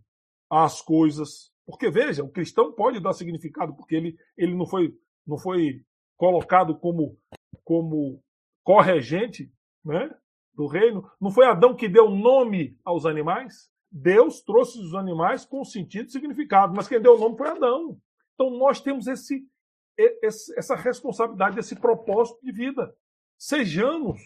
[0.50, 1.52] às coisas.
[1.66, 4.92] Porque veja, o cristão pode dar significado, porque ele, ele não, foi,
[5.28, 5.84] não foi
[6.16, 7.18] colocado como,
[7.64, 8.24] como
[8.64, 9.52] corregente
[9.84, 10.10] né,
[10.54, 11.10] do reino.
[11.20, 13.70] Não foi Adão que deu nome aos animais.
[13.92, 18.00] Deus trouxe os animais com sentido e significado, mas quem deu nome foi Adão.
[18.34, 19.46] Então nós temos esse,
[20.22, 22.96] essa responsabilidade, esse propósito de vida.
[23.38, 24.20] Sejamos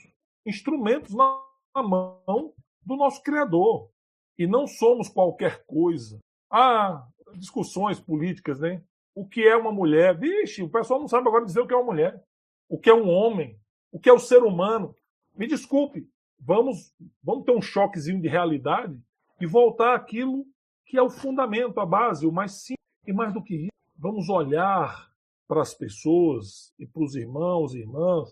[0.46, 1.42] instrumentos na
[1.76, 3.90] mão do nosso Criador.
[4.38, 6.20] E não somos qualquer coisa.
[6.50, 8.84] Há discussões políticas, né?
[9.14, 10.18] O que é uma mulher?
[10.18, 12.24] Vixe, o pessoal não sabe agora dizer o que é uma mulher.
[12.70, 13.60] O que é um homem?
[13.92, 14.96] O que é o ser humano?
[15.36, 16.08] Me desculpe,
[16.40, 16.94] vamos,
[17.24, 18.98] vamos ter um choquezinho de realidade
[19.40, 20.46] e voltar àquilo
[20.86, 22.78] que é o fundamento, a base, o mais simples.
[23.08, 25.12] E mais do que isso, vamos olhar
[25.48, 28.30] para as pessoas e para os irmãos e irmãs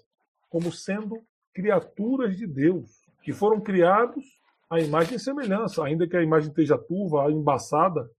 [0.49, 1.21] como sendo
[1.53, 4.25] criaturas de Deus, que foram criados
[4.69, 8.09] à imagem e semelhança, ainda que a imagem esteja turva, embaçada,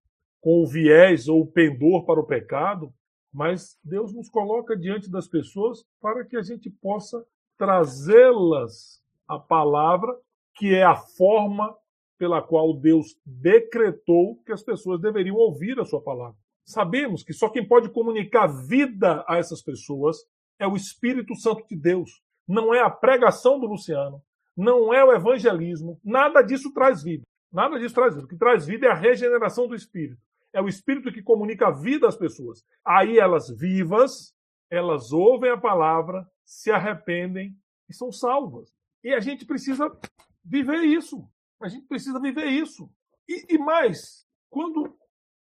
[0.41, 2.93] com o viés ou o pendor para o pecado,
[3.33, 7.25] mas Deus nos coloca diante das pessoas para que a gente possa
[7.57, 10.17] trazê-las a palavra,
[10.57, 11.77] que é a forma
[12.19, 16.37] pela qual Deus decretou que as pessoas deveriam ouvir a sua palavra.
[16.67, 20.19] Sabemos que só quem pode comunicar vida a essas pessoas
[20.59, 22.23] é o Espírito Santo de Deus.
[22.47, 24.21] Não é a pregação do Luciano,
[24.57, 27.25] não é o evangelismo, nada disso traz vida.
[27.53, 28.27] Nada disso traz vida.
[28.27, 30.21] O que traz vida é a regeneração do Espírito.
[30.53, 32.65] É o Espírito que comunica a vida às pessoas.
[32.85, 34.35] Aí elas vivas,
[34.71, 37.57] elas ouvem a palavra, se arrependem
[37.89, 38.73] e são salvas.
[39.03, 39.91] E a gente precisa
[40.45, 41.29] viver isso.
[41.63, 42.91] A gente precisa viver isso.
[43.29, 44.97] E, e mais, quando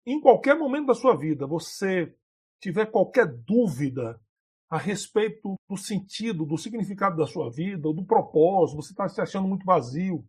[0.06, 2.14] em qualquer momento da sua vida você
[2.60, 4.20] tiver qualquer dúvida
[4.68, 9.20] a respeito do sentido, do significado da sua vida, ou do propósito, você está se
[9.20, 10.24] achando muito vazio,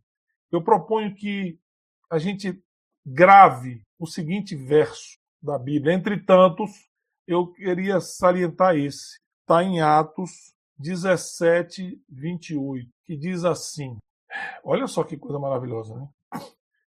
[0.52, 1.60] eu proponho que
[2.10, 2.62] a gente
[3.06, 5.94] grave o seguinte verso da Bíblia.
[5.94, 6.72] Entre tantos,
[7.28, 9.20] eu queria salientar esse.
[9.42, 13.98] Está em Atos 17, 28, que diz assim:
[14.64, 16.08] olha só que coisa maravilhosa, né?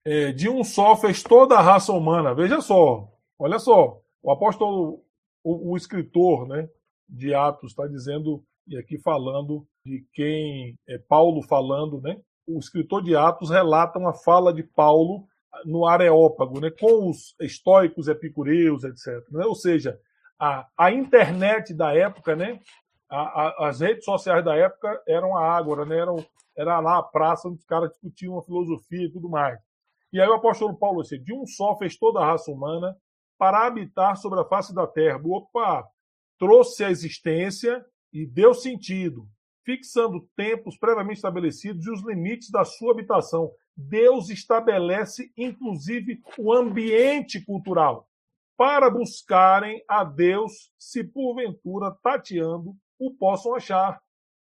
[0.04, 2.34] É, de um só fez toda a raça humana.
[2.34, 5.04] Veja só, olha só, o apóstolo,
[5.44, 6.68] o, o escritor, né,
[7.08, 12.20] de Atos está dizendo e aqui falando de quem é Paulo falando, né?
[12.48, 15.28] O escritor de Atos relata uma fala de Paulo
[15.64, 16.70] no Areópago, né?
[16.70, 19.24] Com os estoicos, epicureus, etc.
[19.30, 19.44] Né?
[19.44, 19.98] Ou seja,
[20.38, 22.60] a, a internet da época, né?
[23.08, 25.98] A, a, as redes sociais da época eram a ágora, né?
[25.98, 26.24] Eram,
[26.56, 29.58] era lá a praça onde os caras discutiam a filosofia e tudo mais.
[30.12, 32.96] E aí o apóstolo Paulo disse, de um só fez toda a raça humana
[33.38, 35.20] para habitar sobre a face da terra.
[35.24, 35.84] Opa,
[36.38, 39.28] trouxe a existência e deu sentido,
[39.64, 43.50] fixando tempos previamente estabelecidos e os limites da sua habitação.
[43.76, 48.08] Deus estabelece, inclusive, o ambiente cultural
[48.56, 54.00] para buscarem a Deus, se porventura, tateando, o possam achar,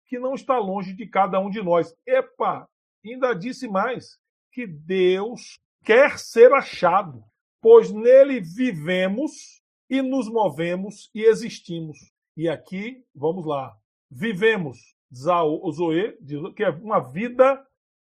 [0.06, 1.96] que não está longe de cada um de nós.
[2.06, 2.68] Epa,
[3.04, 4.18] ainda disse mais,
[4.52, 7.24] que Deus quer ser achado,
[7.60, 11.98] pois nele vivemos e nos movemos e existimos.
[12.36, 13.74] E aqui, vamos lá,
[14.10, 14.78] vivemos,
[15.12, 16.16] Zoe,
[16.54, 17.66] que é uma vida,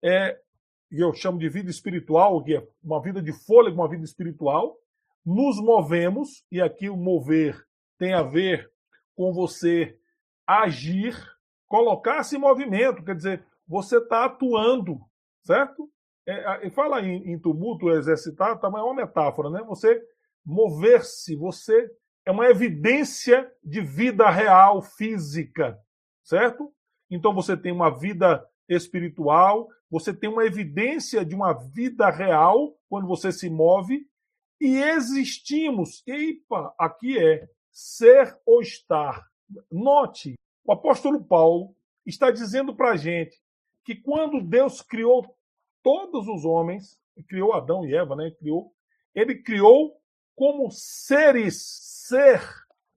[0.03, 0.38] é,
[0.91, 4.77] eu chamo de vida espiritual, que é uma vida de fôlego, uma vida espiritual,
[5.25, 7.65] nos movemos, e aqui o mover
[7.97, 8.71] tem a ver
[9.15, 9.97] com você
[10.45, 11.15] agir,
[11.67, 14.99] colocar-se em movimento, quer dizer, você está atuando,
[15.41, 15.89] certo?
[16.27, 19.63] É, fala em, em tumulto, exercitar, também é uma metáfora, né?
[19.67, 20.01] Você
[20.45, 21.89] mover-se, você
[22.25, 25.79] é uma evidência de vida real, física,
[26.23, 26.71] certo?
[27.09, 33.07] Então você tem uma vida espiritual, você tem uma evidência de uma vida real quando
[33.07, 34.07] você se move
[34.59, 36.03] e existimos.
[36.07, 39.24] Epa, aqui é ser ou estar.
[39.72, 43.39] Note, o apóstolo Paulo está dizendo para a gente
[43.84, 45.24] que quando Deus criou
[45.84, 48.32] todos os homens, criou Adão e Eva, né?
[48.39, 48.74] Criou,
[49.13, 49.95] ele criou
[50.36, 51.61] como seres,
[52.07, 52.41] ser.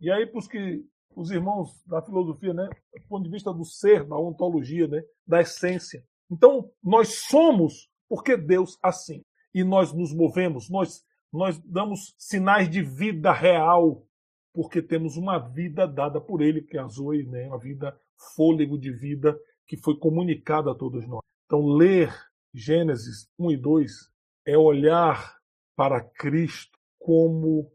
[0.00, 0.84] E aí, para os que
[1.18, 5.40] os irmãos da filosofia, né, do ponto de vista do ser, da ontologia, né, da
[5.40, 6.04] essência.
[6.30, 9.24] Então, nós somos porque Deus assim.
[9.52, 14.06] E nós nos movemos, nós, nós damos sinais de vida real,
[14.54, 17.98] porque temos uma vida dada por Ele, que é a Zoe, né, uma vida,
[18.34, 21.22] fôlego de vida que foi comunicada a todos nós.
[21.46, 22.14] Então, ler
[22.54, 23.92] Gênesis 1 e 2
[24.46, 25.36] é olhar
[25.76, 27.70] para Cristo como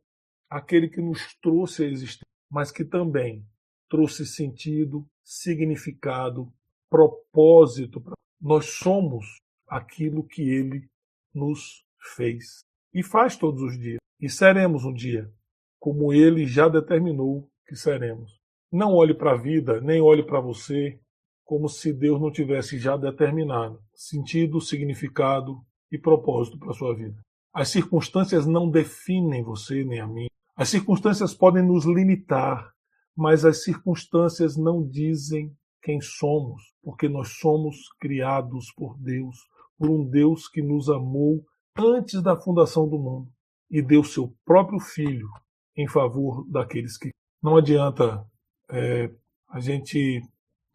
[0.50, 3.44] aquele que nos trouxe a existência, mas que também
[3.90, 6.54] trouxe sentido, significado,
[6.88, 8.00] propósito.
[8.40, 9.38] Nós somos
[9.68, 10.88] aquilo que ele
[11.34, 11.84] nos
[12.16, 13.98] fez e faz todos os dias.
[14.22, 15.34] E seremos um dia,
[15.80, 18.40] como ele já determinou que seremos.
[18.72, 21.00] Não olhe para a vida, nem olhe para você
[21.44, 25.60] como se Deus não tivesse já determinado sentido, significado
[25.92, 27.20] e propósito para sua vida.
[27.52, 30.28] As circunstâncias não definem você nem a mim.
[30.56, 32.72] As circunstâncias podem nos limitar,
[33.16, 39.38] mas as circunstâncias não dizem quem somos, porque nós somos criados por Deus,
[39.78, 41.44] por um Deus que nos amou
[41.78, 43.32] antes da fundação do mundo
[43.70, 45.28] e deu seu próprio Filho
[45.76, 47.10] em favor daqueles que.
[47.42, 48.26] Não adianta
[48.70, 49.12] é,
[49.50, 50.22] a gente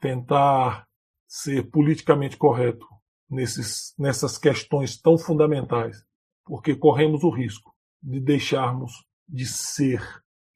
[0.00, 0.86] tentar
[1.26, 2.86] ser politicamente correto
[3.30, 6.04] nesses, nessas questões tão fundamentais
[6.48, 10.02] porque corremos o risco de deixarmos de ser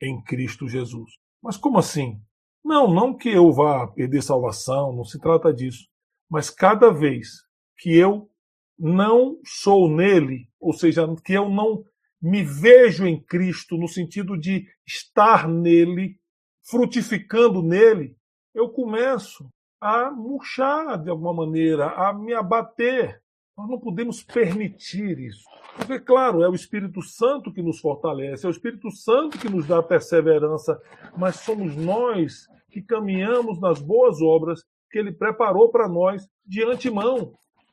[0.01, 1.12] em Cristo Jesus.
[1.43, 2.20] Mas como assim?
[2.64, 5.87] Não, não que eu vá perder salvação, não se trata disso.
[6.31, 7.45] Mas cada vez
[7.79, 8.31] que eu
[8.79, 11.85] não sou nele, ou seja, que eu não
[12.20, 16.18] me vejo em Cristo no sentido de estar nele,
[16.62, 18.16] frutificando nele,
[18.55, 19.49] eu começo
[19.81, 23.20] a murchar de alguma maneira, a me abater.
[23.57, 25.45] Nós não podemos permitir isso.
[25.77, 29.66] Porque, claro, é o Espírito Santo que nos fortalece, é o Espírito Santo que nos
[29.66, 30.81] dá perseverança,
[31.16, 37.33] mas somos nós que caminhamos nas boas obras que ele preparou para nós de antemão,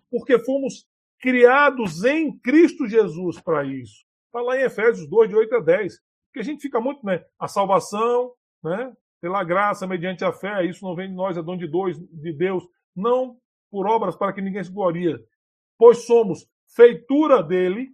[0.10, 0.86] porque fomos
[1.20, 4.06] criados em Cristo Jesus para isso.
[4.28, 6.00] Está lá em Efésios 2, de 8 a 10.
[6.28, 7.24] Porque a gente fica muito, né?
[7.38, 8.32] A salvação,
[8.64, 8.94] né?
[9.20, 12.32] Pela graça, mediante a fé, isso não vem de nós, é dom de, dois, de
[12.32, 12.64] Deus.
[12.96, 13.38] Não
[13.70, 15.20] por obras para que ninguém se gloria.
[15.78, 17.94] Pois somos feitura dele,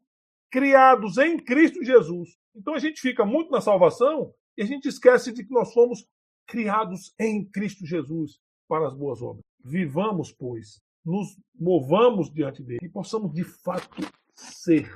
[0.51, 2.37] criados em Cristo Jesus.
[2.55, 6.07] Então a gente fica muito na salvação e a gente esquece de que nós somos
[6.47, 9.43] criados em Cristo Jesus para as boas obras.
[9.63, 14.01] Vivamos, pois, nos movamos diante dele e possamos de fato
[14.33, 14.89] ser,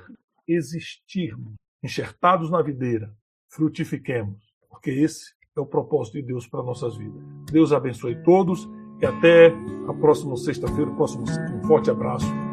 [0.47, 1.53] existirmos,
[1.84, 3.13] enxertados na videira,
[3.49, 7.21] frutifiquemos, porque esse é o propósito de Deus para nossas vidas.
[7.51, 8.67] Deus abençoe todos
[9.01, 9.47] e até
[9.88, 12.49] a próxima sexta-feira, próximo um forte abraço.